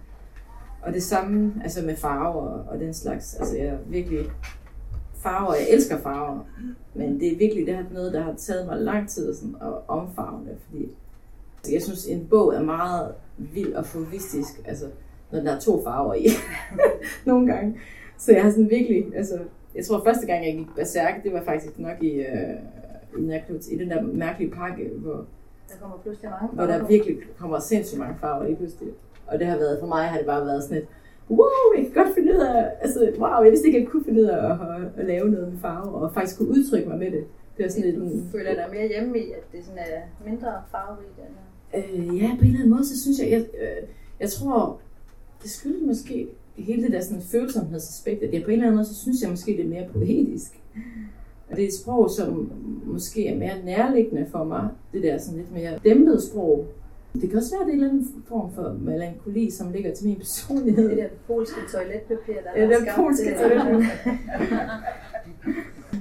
[0.83, 3.35] og det samme altså med farver og den slags.
[3.35, 4.19] Altså jeg er virkelig
[5.25, 6.39] farver, jeg elsker farver,
[6.95, 9.73] men det er virkelig det er noget, der har taget mig lang tid sådan, at
[9.89, 10.89] omfarve det, fordi
[11.73, 14.87] jeg synes, en bog er meget vild og fovistisk, altså
[15.31, 16.27] når der er to farver i,
[17.27, 17.81] nogle gange.
[18.19, 19.39] Så jeg har sådan virkelig, altså,
[19.75, 22.57] jeg tror første gang, jeg gik berserk, det var faktisk nok i, øh,
[23.19, 25.27] i, i den der mærkelige pakke, hvor
[25.69, 26.67] der kommer pludselig mange farver.
[26.67, 28.89] Hvor der virkelig kommer sindssygt mange farver lige pludselig.
[29.27, 30.87] Og det har været, for mig har det bare været sådan et,
[31.31, 34.21] wow, jeg kan godt finde ud af, altså, wow, jeg vidste ikke, jeg kunne finde
[34.21, 37.11] ud af at, at, at lave noget med farver, og faktisk kunne udtrykke mig med
[37.11, 37.25] det.
[37.57, 40.53] Det er sådan lidt, du føler dig mere hjemme i, at det sådan er mindre
[40.71, 41.19] farverigt?
[41.27, 41.43] Eller?
[41.75, 43.89] Øh, ja, på en eller anden måde, så synes jeg, jeg, øh,
[44.21, 44.81] jeg tror,
[45.43, 48.89] det skyldes måske hele det der sådan følsomhedsaspekt, at jeg på en eller anden måde,
[48.89, 50.61] så synes jeg måske, det er mere poetisk.
[51.51, 52.53] Det er et sprog, som
[52.85, 54.69] måske er mere nærliggende for mig.
[54.93, 56.67] Det der sådan lidt mere dæmpet sprog.
[57.21, 59.95] Det kan også være, at det er en eller anden form for melankoli, som ligger
[59.95, 60.89] til min personlighed.
[60.89, 63.85] Det der polske toiletpapir, der Ja, det er polske toiletpapir.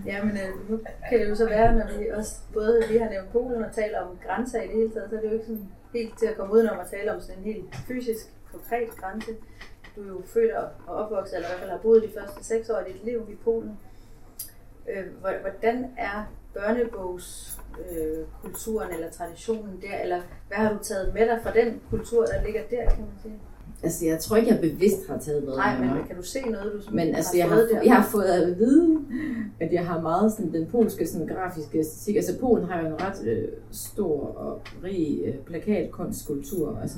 [0.06, 3.10] Ja, men øh, nu kan det jo så være, når vi også både vi har
[3.10, 5.46] nævnt Polen og taler om grænser i det hele taget, så er det jo ikke
[5.46, 9.32] sådan helt til at komme udenom at tale om sådan en helt fysisk, konkret grænse.
[9.96, 12.70] Du er jo født og opvokset, eller i hvert fald har boet de første seks
[12.70, 13.72] år af dit liv i Polen.
[14.90, 21.14] Øh, hvor- Hvordan er børnebogskulturen øh, kulturen eller traditionen der, eller hvad har du taget
[21.14, 23.34] med dig fra den kultur, der ligger der, kan man sige?
[23.84, 26.74] Altså, jeg tror ikke, jeg bevidst har taget med Nej, men kan du se noget,
[26.74, 27.82] du sådan Men altså, jeg har, der?
[27.84, 29.00] jeg har fået at vide,
[29.60, 32.16] at jeg har meget sådan, den polske sådan, grafiske æstetik.
[32.16, 36.80] Altså, Polen har jo en ret øh, stor og rig øh, plakatkunstkultur.
[36.82, 36.98] Altså,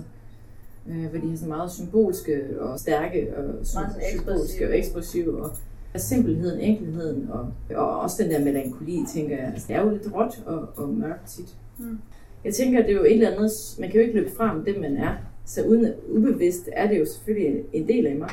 [0.89, 4.67] øh, hvor de har sådan meget symbolske og stærke og sy- symbolske ekspressive.
[4.69, 5.41] og ekspressive.
[5.43, 5.51] Og
[5.97, 9.45] simpelheden, enkelheden og, og også den der melankoli, tænker jeg.
[9.45, 11.55] Altså, det er jo lidt råt og, og mørkt tit.
[11.77, 11.97] Mm.
[12.43, 14.65] Jeg tænker, at det er jo et eller andet, man kan jo ikke løbe frem
[14.65, 15.15] det, man er.
[15.45, 18.29] Så uden ubevidst er det jo selvfølgelig en, en del af mig.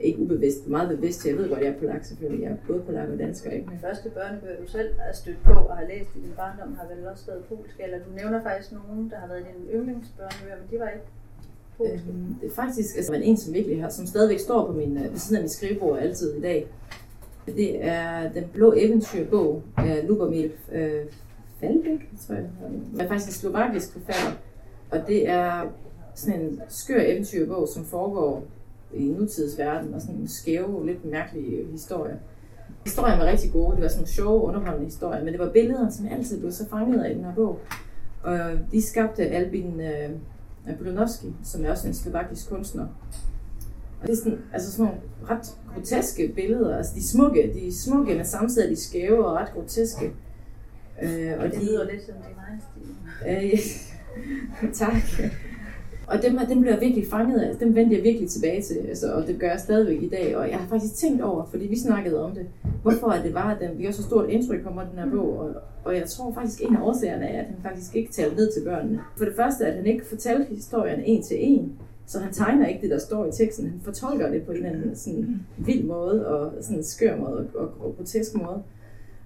[0.00, 1.26] Ikke ubevidst, meget bevidst.
[1.26, 2.44] Jeg ved godt, jeg er polak selvfølgelig.
[2.44, 3.50] Jeg er både polak og dansker.
[3.50, 3.66] Ikke?
[3.66, 6.86] De første børnebøger, du selv er stødt på og har læst i din barndom, har
[6.94, 10.66] vel også været polske, eller du nævner faktisk nogen, der har været dine yndlingsbørnebøger, men
[10.70, 11.06] de var ikke.
[11.80, 14.96] Øhm, det er faktisk altså, men en, som virkelig har, som stadigvæk står på min,
[14.96, 16.66] øh, ved siden af mit skrivebord altid i dag.
[17.46, 21.04] Det er Den Blå Eventyrbog af Lubomir øh,
[21.60, 22.44] Falbæk, tror jeg.
[22.92, 24.32] Det er faktisk en slovakisk forfatter.
[24.90, 25.64] Og det er
[26.14, 28.44] sådan en skør eventyrbog, som foregår
[28.94, 32.16] i nutidsverden, og sådan en skæve, lidt mærkelige øh, historier.
[32.84, 35.92] Historien var rigtig gode, det var sådan nogle sjove, underholdende historier, men det var billederne,
[35.92, 37.58] som altid blev så fanget af i den her bog.
[38.22, 38.38] Og
[38.72, 40.10] de skabte Albin øh,
[40.78, 42.86] Brunovski, som er også en slovakisk kunstner.
[44.04, 46.76] Og det er sådan, altså sådan nogle ret groteske billeder.
[46.76, 50.12] Altså de er smukke, de er smukke, men samtidig er de skæve og ret groteske.
[51.02, 53.60] Øh, og det de, lyder lidt som din egen stil.
[54.62, 55.30] Øh, tak.
[56.06, 57.56] Og dem, dem blev jeg virkelig fanget af.
[57.56, 60.36] Dem vendte jeg virkelig tilbage til, altså, og det gør jeg stadigvæk i dag.
[60.36, 62.46] Og jeg har faktisk tænkt over, fordi vi snakkede om det,
[62.82, 65.38] hvorfor at det var, at den, vi har så stort indtryk om den her bog.
[65.38, 68.52] Og, og jeg tror faktisk, en af årsagerne er, at han faktisk ikke talte ned
[68.52, 69.00] til børnene.
[69.16, 71.72] For det første, at han ikke fortalte historien en til en.
[72.06, 73.70] Så han tegner ikke det, der står i teksten.
[73.70, 77.50] Han fortolker det på en eller anden sådan vild måde, og sådan en skør måde,
[77.54, 78.62] og, og grotesk måde.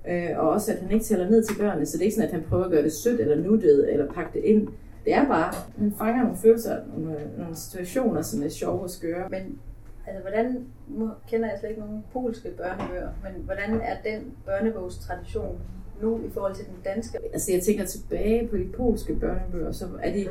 [0.09, 2.29] Øh, og også, at han ikke tæller ned til børnene, så det er ikke sådan,
[2.29, 4.69] at han prøver at gøre det sødt eller nuttet, eller pakke det ind.
[5.05, 9.29] Det er bare, han fanger nogle følelser, nogle, nogle situationer, som er sjove og skøre.
[9.29, 9.59] Men
[10.07, 15.59] altså, hvordan, nu kender jeg slet ikke nogen polske børnebøger, men hvordan er den børnebogstradition
[16.03, 17.19] nu i forhold til den danske?
[17.33, 20.29] Altså, jeg tænker tilbage på de polske børnebøger, så er de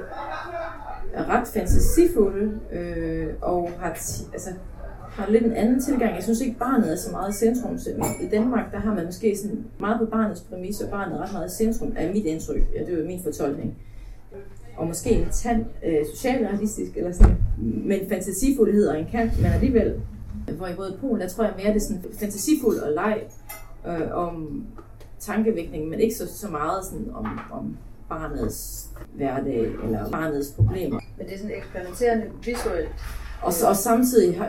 [1.16, 3.90] ret fantasifulde, øh, og har,
[4.34, 4.50] altså,
[5.10, 6.16] har lidt en anden tilgang.
[6.16, 7.78] Jeg synes ikke, barnet er så meget i centrum.
[8.22, 11.34] I Danmark, der har man måske sådan meget på barnets præmis, og barnet er ret
[11.34, 12.62] meget i centrum, er mit indtryk.
[12.76, 13.78] Ja, det er jo min fortolkning.
[14.78, 20.02] Og måske en tand øh, socialrealistisk, eller sådan, med fantasifuldhed og en kant, men alligevel,
[20.58, 23.22] hvor i både Polen, der tror jeg mere, det er sådan fantasifuld og leg
[23.88, 24.66] øh, om
[25.20, 27.78] tankevækning, men ikke så, så meget sådan om, om
[28.10, 31.00] barnets hverdag eller barnets problemer.
[31.18, 32.90] Men det er sådan eksperimenterende visuelt.
[33.42, 34.46] Og, så, og samtidig har,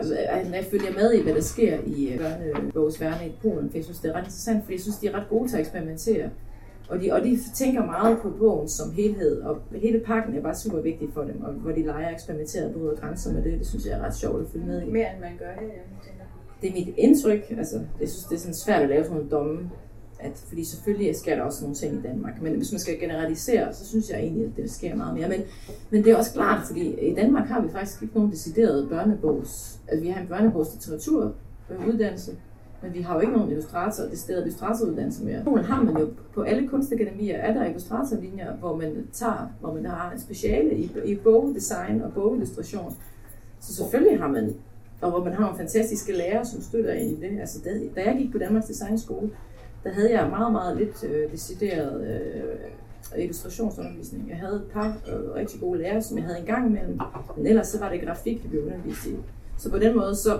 [0.53, 3.99] jeg følger med i, hvad der sker i øh, børnebogsverdenen i Polen, for jeg synes,
[3.99, 6.29] det er ret interessant, for jeg synes, de er ret gode til at eksperimentere.
[6.89, 10.55] Og de, og de tænker meget på bogen som helhed, og hele pakken er bare
[10.55, 13.67] super vigtig for dem, og hvor de leger og eksperimenterer både grænser med det, det
[13.67, 14.85] synes jeg er ret sjovt at følge med i.
[14.85, 16.27] Mere end man gør tænker jeg.
[16.61, 19.31] Det er mit indtryk, altså jeg synes, det er sådan svært at lave sådan nogle
[19.31, 19.69] domme,
[20.19, 23.73] at, fordi selvfølgelig sker der også nogle ting i Danmark, men hvis man skal generalisere,
[23.73, 25.29] så synes jeg egentlig, at det sker meget mere.
[25.29, 25.41] Men,
[25.89, 29.79] men det er også klart, fordi i Danmark har vi faktisk ikke nogen decideret børnebogs,
[29.87, 31.33] altså vi har en børnebogslitteratur
[31.69, 32.31] øh, uddannelse,
[32.81, 35.39] men vi har jo ikke nogen illustrator, decideret illustratoruddannelse mere.
[35.39, 39.73] I Polen har man jo på alle kunstakademier, er der illustratorlinjer, hvor man tager, hvor
[39.73, 42.97] man har en speciale i, i bogdesign og bogillustration.
[43.59, 44.55] Så selvfølgelig har man,
[45.01, 47.39] og hvor man har nogle fantastiske lærere, som støtter ind i det.
[47.39, 47.69] Altså, da,
[48.01, 49.29] da jeg gik på Danmarks Designskole,
[49.83, 54.29] der havde jeg meget, meget lidt øh, decideret øh, illustrationsundervisning.
[54.29, 56.99] Jeg havde et par øh, rigtig gode lærere, som jeg havde en gang imellem,
[57.37, 59.15] men ellers så var det grafik, vi blev undervist i.
[59.57, 60.39] Så på den måde, så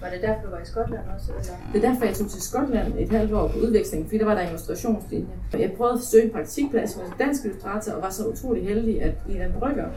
[0.00, 1.32] Var det derfor, du var i Skotland også?
[1.32, 1.54] Eller?
[1.72, 4.34] det er derfor, jeg tog til Skotland et halvt år på udveksling, fordi der var
[4.34, 5.28] der en illustrationslinje.
[5.52, 9.02] Jeg prøvede at søge en praktikplads hos en dansk illustrator, og var så utrolig heldig,
[9.02, 9.88] at Lina Brygger,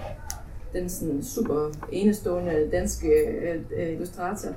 [0.74, 3.08] den sådan super enestående danske
[3.72, 4.50] øh, illustrator,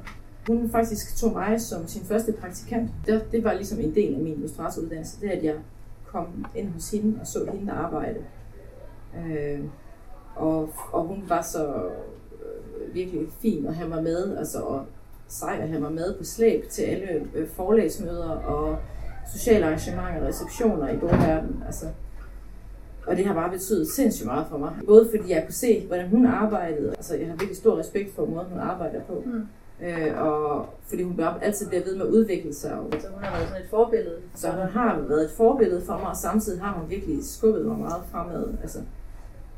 [0.46, 2.90] hun faktisk tog mig som sin første praktikant.
[3.06, 5.54] Det, det var ligesom en del af min illustratoruddannelse, det at jeg
[6.06, 8.18] kom ind hos hende og så hende arbejde.
[9.16, 9.60] Øh,
[10.36, 11.66] og, og hun var så
[12.32, 14.86] øh, virkelig fin at have mig med, altså og
[15.28, 18.78] sej at have mig med på slæb til alle øh, forlægsmøder, og
[19.32, 21.62] sociale arrangementer, og receptioner i bogverdenen.
[21.66, 21.86] Altså,
[23.06, 24.72] og det har bare betydet sindssygt meget for mig.
[24.86, 26.90] Både fordi jeg kunne se, hvordan hun arbejdede.
[26.90, 29.22] Altså, jeg har virkelig stor respekt for måden, hun arbejder på.
[29.26, 29.46] Mm.
[29.82, 32.78] Øh, og fordi hun altid bliver ved med at udvikle sig.
[33.00, 34.18] Så hun har været sådan et forbillede?
[34.34, 37.78] Så hun har været et forbillede for mig, og samtidig har hun virkelig skubbet mig
[37.78, 38.54] meget fremad.
[38.62, 38.78] Altså,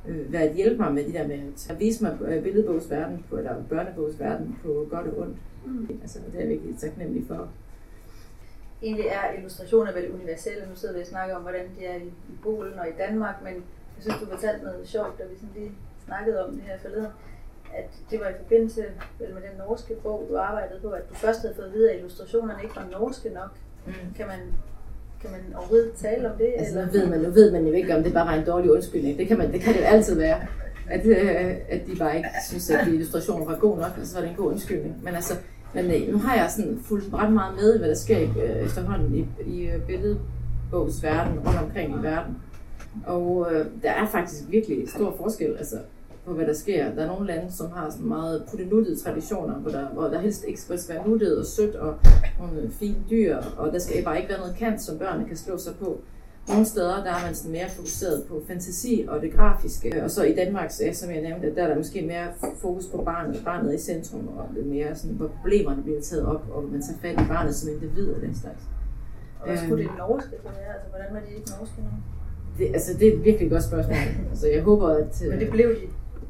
[0.09, 1.39] øh, været at hjælpe mig med de der med
[1.71, 5.37] at vise mig øh, billedbogsverden, på, eller børnebogsverden på godt og ondt.
[5.67, 5.99] Mm.
[6.03, 7.49] Altså, det er jeg virkelig taknemmelig for.
[8.83, 10.69] Egentlig er illustrationer vel universelle.
[10.71, 13.35] Nu sidder vi og snakker om, hvordan de er i, i Polen og i Danmark,
[13.43, 13.55] men
[13.97, 15.73] jeg synes, du fortalte noget sjovt, da vi sådan lige
[16.07, 17.07] snakkede om det her forleden
[17.79, 18.85] at det var i forbindelse
[19.19, 21.97] med den norske bog, du arbejdede på, at du først havde fået at vide, at
[21.97, 23.51] illustrationerne ikke var norske nok.
[23.87, 23.93] Mm.
[24.17, 24.41] Kan man
[25.21, 26.53] kan man overhovedet tale om det?
[26.57, 26.87] Altså, eller?
[26.87, 29.19] Nu, ved man, nu ved man jo ikke, om det bare var en dårlig undskyldning.
[29.19, 30.41] Det kan, man, det, kan det jo altid være.
[30.91, 34.15] At, øh, at de bare ikke synes, at de illustrationer var god nok, og så
[34.15, 35.05] var det en god undskyldning.
[35.05, 35.35] Men altså,
[35.75, 39.15] men øh, nu har jeg sådan fulgt ret meget med, hvad der sker øh, efterhånden
[39.15, 42.37] i, i billedbogsverden, rundt omkring i verden.
[43.07, 45.57] Og øh, der er faktisk virkelig stor forskel.
[45.59, 45.77] Altså,
[46.27, 46.95] på, hvad der sker.
[46.95, 50.45] Der er nogle lande, som har sådan meget puttenuttede traditioner, hvor der, hvor der helst
[50.45, 51.95] ikke skal være nuttet og sødt og
[52.39, 55.59] nogle fine dyr, og der skal bare ikke være noget kant, som børnene kan slå
[55.59, 56.01] sig på.
[56.49, 60.05] Nogle steder, der er man sådan mere fokuseret på fantasi og det grafiske.
[60.05, 62.27] Og så i Danmark, så, som jeg nævnte, der er der måske mere
[62.61, 63.43] fokus på barnet.
[63.45, 66.83] Barnet i centrum, og det er mere sådan, hvor problemerne bliver taget op, og man
[66.83, 68.63] tager fat i barnet som individ og den slags.
[69.41, 70.75] Og hvad skulle det norske være?
[70.75, 71.89] Altså, hvordan var de ikke norske nu?
[72.59, 73.97] Det, altså, det er et virkelig godt spørgsmål.
[74.31, 75.23] Altså, jeg håber, at...
[75.31, 75.87] Men det blev de.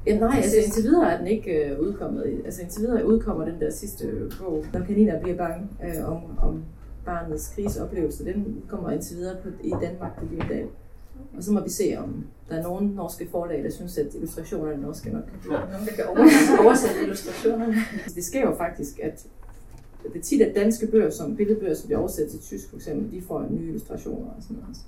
[0.07, 2.43] Ja, nej, altså indtil videre er den ikke øh, udkommet.
[2.45, 6.65] Altså indtil videre udkommer den der sidste bog, Når kaniner bliver bange, øh, om, om
[7.05, 8.25] barnets kriseoplevelse.
[8.25, 10.67] Den kommer indtil videre på, i Danmark på Gyldendal.
[11.37, 14.73] Og så må vi se, om der er nogen norske forlag, der synes, at illustrationerne
[14.73, 15.23] er norske nok.
[15.49, 16.05] Nogen, der kan
[16.65, 17.75] oversætte illustrationerne.
[18.15, 19.27] Det sker jo faktisk, at
[20.13, 23.13] det er tit, at danske bøger, som billedbøger, som bliver oversat til tysk for eksempel,
[23.13, 24.77] de får nye illustrationer og sådan noget.
[24.77, 24.83] Så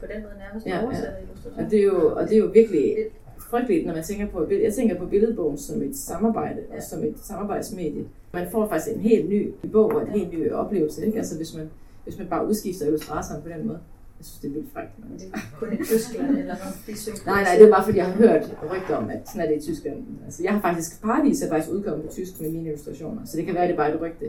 [0.00, 1.22] på den måde nærmest ja, oversætter ja.
[1.22, 1.64] illustrationer.
[1.64, 2.96] Og det, er jo, og det er jo virkelig
[3.38, 6.76] frygteligt, når man tænker på, jeg tænker på billedbogen som et samarbejde, ja.
[6.76, 8.04] og som et samarbejdsmedie.
[8.32, 11.18] Man får faktisk en helt ny bog og en helt ny oplevelse, ikke?
[11.18, 11.70] Altså hvis man,
[12.04, 13.80] hvis man bare udskifter illustratoren på den måde.
[14.18, 14.90] Jeg synes, det er vildt frækt.
[14.98, 17.26] Men det er kun i Tyskland eller noget?
[17.26, 19.56] Nej, nej, det er bare fordi, jeg har hørt rygter om, at sådan er det
[19.62, 19.96] i Tyskland.
[20.24, 23.46] Altså, jeg har faktisk, Paradis er faktisk udkommet på tysk med mine illustrationer, så det
[23.46, 24.26] kan være, det er bare et rygte,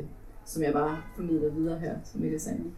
[0.52, 2.74] som jeg bare formidler videre her, som er sandt.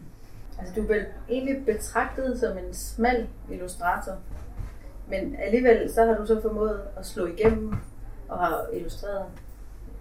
[0.58, 4.12] Altså, du er vel egentlig betragtet som en smal illustrator,
[5.08, 7.74] men alligevel så har du så formået at slå igennem
[8.28, 9.24] og har illustreret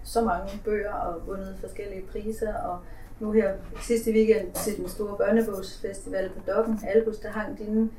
[0.03, 2.53] så mange bøger og vundet forskellige priser.
[2.53, 2.79] Og
[3.19, 7.89] nu her sidste weekend til den store børnebogsfestival på Dokken, Albus, der hang dine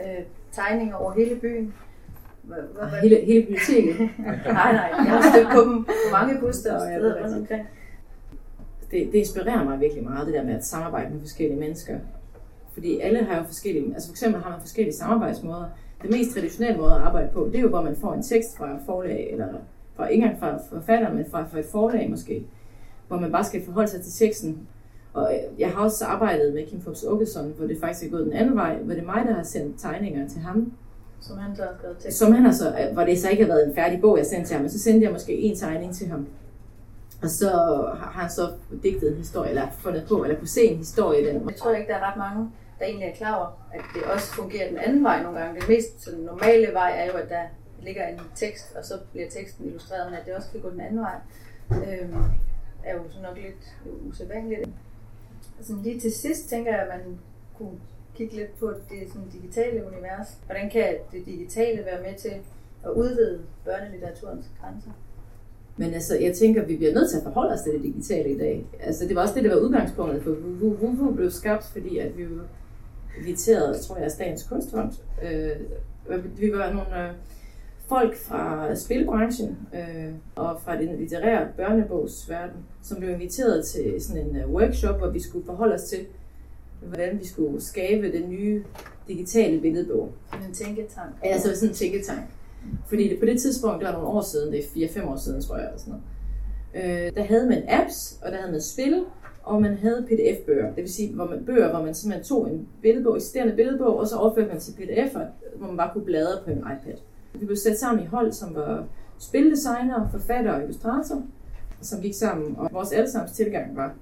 [0.00, 1.74] øh, tegninger over hele byen.
[2.42, 3.98] Hvad, hvad, hele, hele biblioteket?
[4.18, 7.68] nej, nej, jeg har stødt på dem på mange buster og steder rundt omkring.
[8.90, 11.98] Det, det inspirerer mig virkelig meget, det der med at samarbejde med forskellige mennesker.
[12.72, 15.64] Fordi alle har jo forskellige, altså for eksempel har man forskellige samarbejdsmåder
[16.02, 18.56] den mest traditionelle måde at arbejde på, det er jo, hvor man får en tekst
[18.56, 19.48] fra forlag, eller
[19.96, 22.46] fra, ikke engang fra forfatter, men fra, fra et forlag måske,
[23.08, 24.68] hvor man bare skal forholde sig til teksten.
[25.12, 28.32] Og jeg har også arbejdet med Kim Fops Åkesson, hvor det faktisk er gået den
[28.32, 30.72] anden vej, hvor det er mig, der har sendt tegninger til ham.
[31.20, 32.18] Som han så har skrevet tekst.
[32.18, 34.48] Som han har så, hvor det så ikke har været en færdig bog, jeg sendte
[34.48, 36.26] til ham, men så sendte jeg måske en tegning til ham.
[37.22, 37.48] Og så
[38.00, 38.52] har han så
[38.82, 41.48] digtet en historie, eller fundet på, eller kunne se en historie i den.
[41.48, 44.34] Jeg tror ikke, der er ret mange, der egentlig er klar over, at det også
[44.34, 45.60] fungerer den anden vej nogle gange.
[45.60, 47.42] Den mest sådan, normale vej er jo, at der
[47.82, 50.80] ligger en tekst, og så bliver teksten illustreret, men at det også kan gå den
[50.80, 51.16] anden vej,
[51.70, 52.08] øh,
[52.84, 53.76] er jo så nok lidt
[54.08, 54.68] usædvanligt.
[55.58, 57.18] Altså, lige til sidst tænker jeg, at man
[57.58, 57.80] kunne
[58.14, 60.38] kigge lidt på det sådan, digitale univers.
[60.46, 62.34] Hvordan kan det digitale være med til
[62.84, 64.90] at udvide børnelitteraturens grænser?
[65.78, 68.30] Men altså, jeg tænker, at vi bliver nødt til at forholde os til det digitale
[68.30, 68.66] i dag.
[68.80, 72.22] Altså, det var også det, der var udgangspunktet for Vuvu blev skabt, fordi at vi
[72.22, 72.28] jo
[73.18, 74.92] inviteret, tror jeg, af Statens Kunstfond.
[75.22, 77.14] Øh, vi var nogle øh,
[77.88, 84.36] folk fra spilbranchen øh, og fra den litterære børnebogsverden, som blev inviteret til sådan en
[84.36, 85.98] øh, workshop, hvor vi skulle forholde os til,
[86.80, 88.64] hvordan vi skulle skabe den nye
[89.08, 90.12] digitale billedbog.
[90.48, 91.14] En tænketank.
[91.24, 92.20] Ja, altså sådan en tænketank.
[92.86, 95.42] Fordi det, på det tidspunkt, det var nogle år siden, det er 4-5 år siden,
[95.42, 95.94] tror jeg, eller sådan
[96.74, 99.04] noget, øh, der havde man apps, og der havde man spil,
[99.42, 100.66] og man havde pdf-bøger.
[100.66, 104.08] Det vil sige, hvor man, bøger, hvor man simpelthen tog en billedbog, eksisterende billedbog, og
[104.08, 105.24] så overførte man til pdf'er,
[105.56, 106.98] hvor man bare kunne bladre på en iPad.
[107.34, 108.84] Vi blev sat sammen i hold, som var
[109.18, 111.22] spildesignere, forfatter og illustrator,
[111.80, 113.94] som gik sammen, og vores allesammens tilgang var,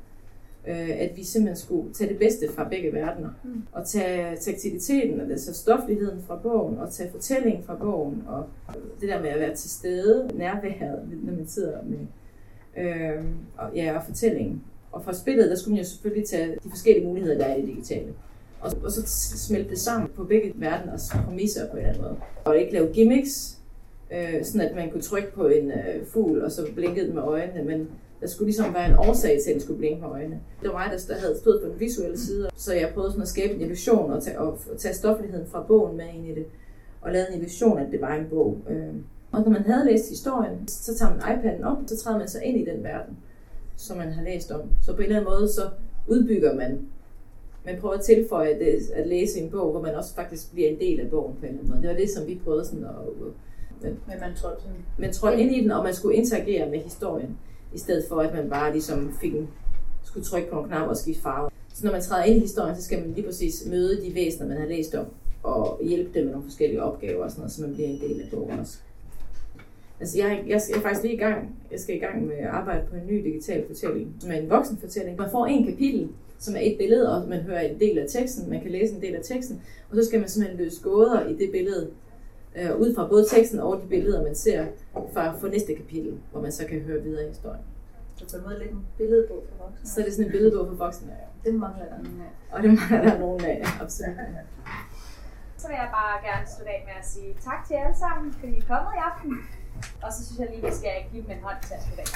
[0.67, 3.31] øh, at vi simpelthen skulle tage det bedste fra begge verdener.
[3.45, 3.63] Mm.
[3.73, 8.47] Og tage taktiliteten, altså stofligheden fra bogen, og tage fortællingen fra bogen, og
[9.01, 11.99] det der med at være til stede, nærværet, når man sidder med,
[12.85, 13.25] øh,
[13.57, 14.63] og, ja, og fortællingen
[14.93, 17.61] Og fra spillet, der skulle man jo selvfølgelig tage de forskellige muligheder, der er i
[17.61, 18.15] det digitale.
[18.61, 19.03] Og, og så
[19.37, 22.17] smelte det sammen på begge verdeners præmisser på en eller anden måde.
[22.45, 23.59] Og ikke lave gimmicks,
[24.13, 27.23] øh, sådan at man kunne trykke på en øh, fugl, og så blinkede den med
[27.23, 27.89] øjnene, men
[28.21, 30.41] der skulle ligesom være en årsag til, at den skulle blinke med øjnene.
[30.63, 33.29] Det var mig, der havde stået på den visuelle side, så jeg prøvede sådan at
[33.29, 36.47] skabe en illusion og tage, og tage stofligheden fra bogen med ind i det,
[37.01, 38.59] og lavede en illusion, at det var en bog.
[38.71, 38.95] Øh.
[39.33, 42.45] Og når man havde læst historien, så tager man iPad'en op, så træder man sig
[42.45, 43.17] ind i den verden,
[43.77, 44.61] som man har læst om.
[44.83, 45.63] Så på en eller anden måde, så
[46.07, 46.87] udbygger man
[47.67, 50.79] man prøver at tilføje det, at læse en bog, hvor man også faktisk bliver en
[50.79, 51.83] del af bogen på en eller anden måde.
[51.83, 52.91] Det var det, som vi prøvede sådan at...
[53.83, 54.77] Men, men man trådte sådan...
[54.99, 57.39] Man trådte ind i den, og man skulle interagere med historien,
[57.75, 59.49] i stedet for at man bare ligesom fik en,
[60.05, 61.51] skulle trykke på en knap og skifte farve.
[61.75, 64.49] Så når man træder ind i historien, så skal man lige præcis møde de væsener,
[64.49, 65.07] man har læst om,
[65.43, 68.21] og hjælpe dem med nogle forskellige opgaver og sådan noget, så man bliver en del
[68.21, 68.79] af bogen også.
[70.01, 71.57] Altså jeg, jeg, skal, jeg er faktisk lige i gang.
[71.71, 74.51] Jeg skal i gang med at arbejde på en ny digital fortælling, som er en
[74.51, 75.19] voksenfortælling.
[75.19, 76.09] Man får en kapitel,
[76.39, 79.01] som er et billede, og man hører en del af teksten, man kan læse en
[79.01, 81.91] del af teksten, og så skal man simpelthen løse gåder i det billede,
[82.57, 84.67] øh, ud fra både teksten og de billeder, man ser
[85.15, 87.65] fra for næste kapitel, hvor man så kan høre videre i historien.
[88.17, 89.89] Så på en måde lidt en billedbog for voksne.
[89.89, 91.51] Så er det sådan en billedbog for voksne, ja.
[91.51, 92.55] Det mangler der nogen af.
[92.57, 94.17] Og det mangler der nogen af, absolut.
[95.57, 98.33] Så vil jeg bare gerne slutte af med at sige tak til jer alle sammen,
[98.33, 99.33] fordi I er kommet i aften.
[100.03, 102.09] Og så synes jeg lige, vi skal give dem en hånd til at slutte af.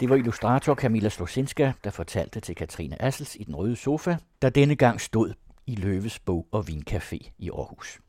[0.00, 4.50] Det var illustrator Camilla Slosinska, der fortalte til Katrine Assels i den røde sofa, der
[4.50, 5.32] denne gang stod
[5.66, 8.00] i Løves Bog og Vincafé i Aarhus.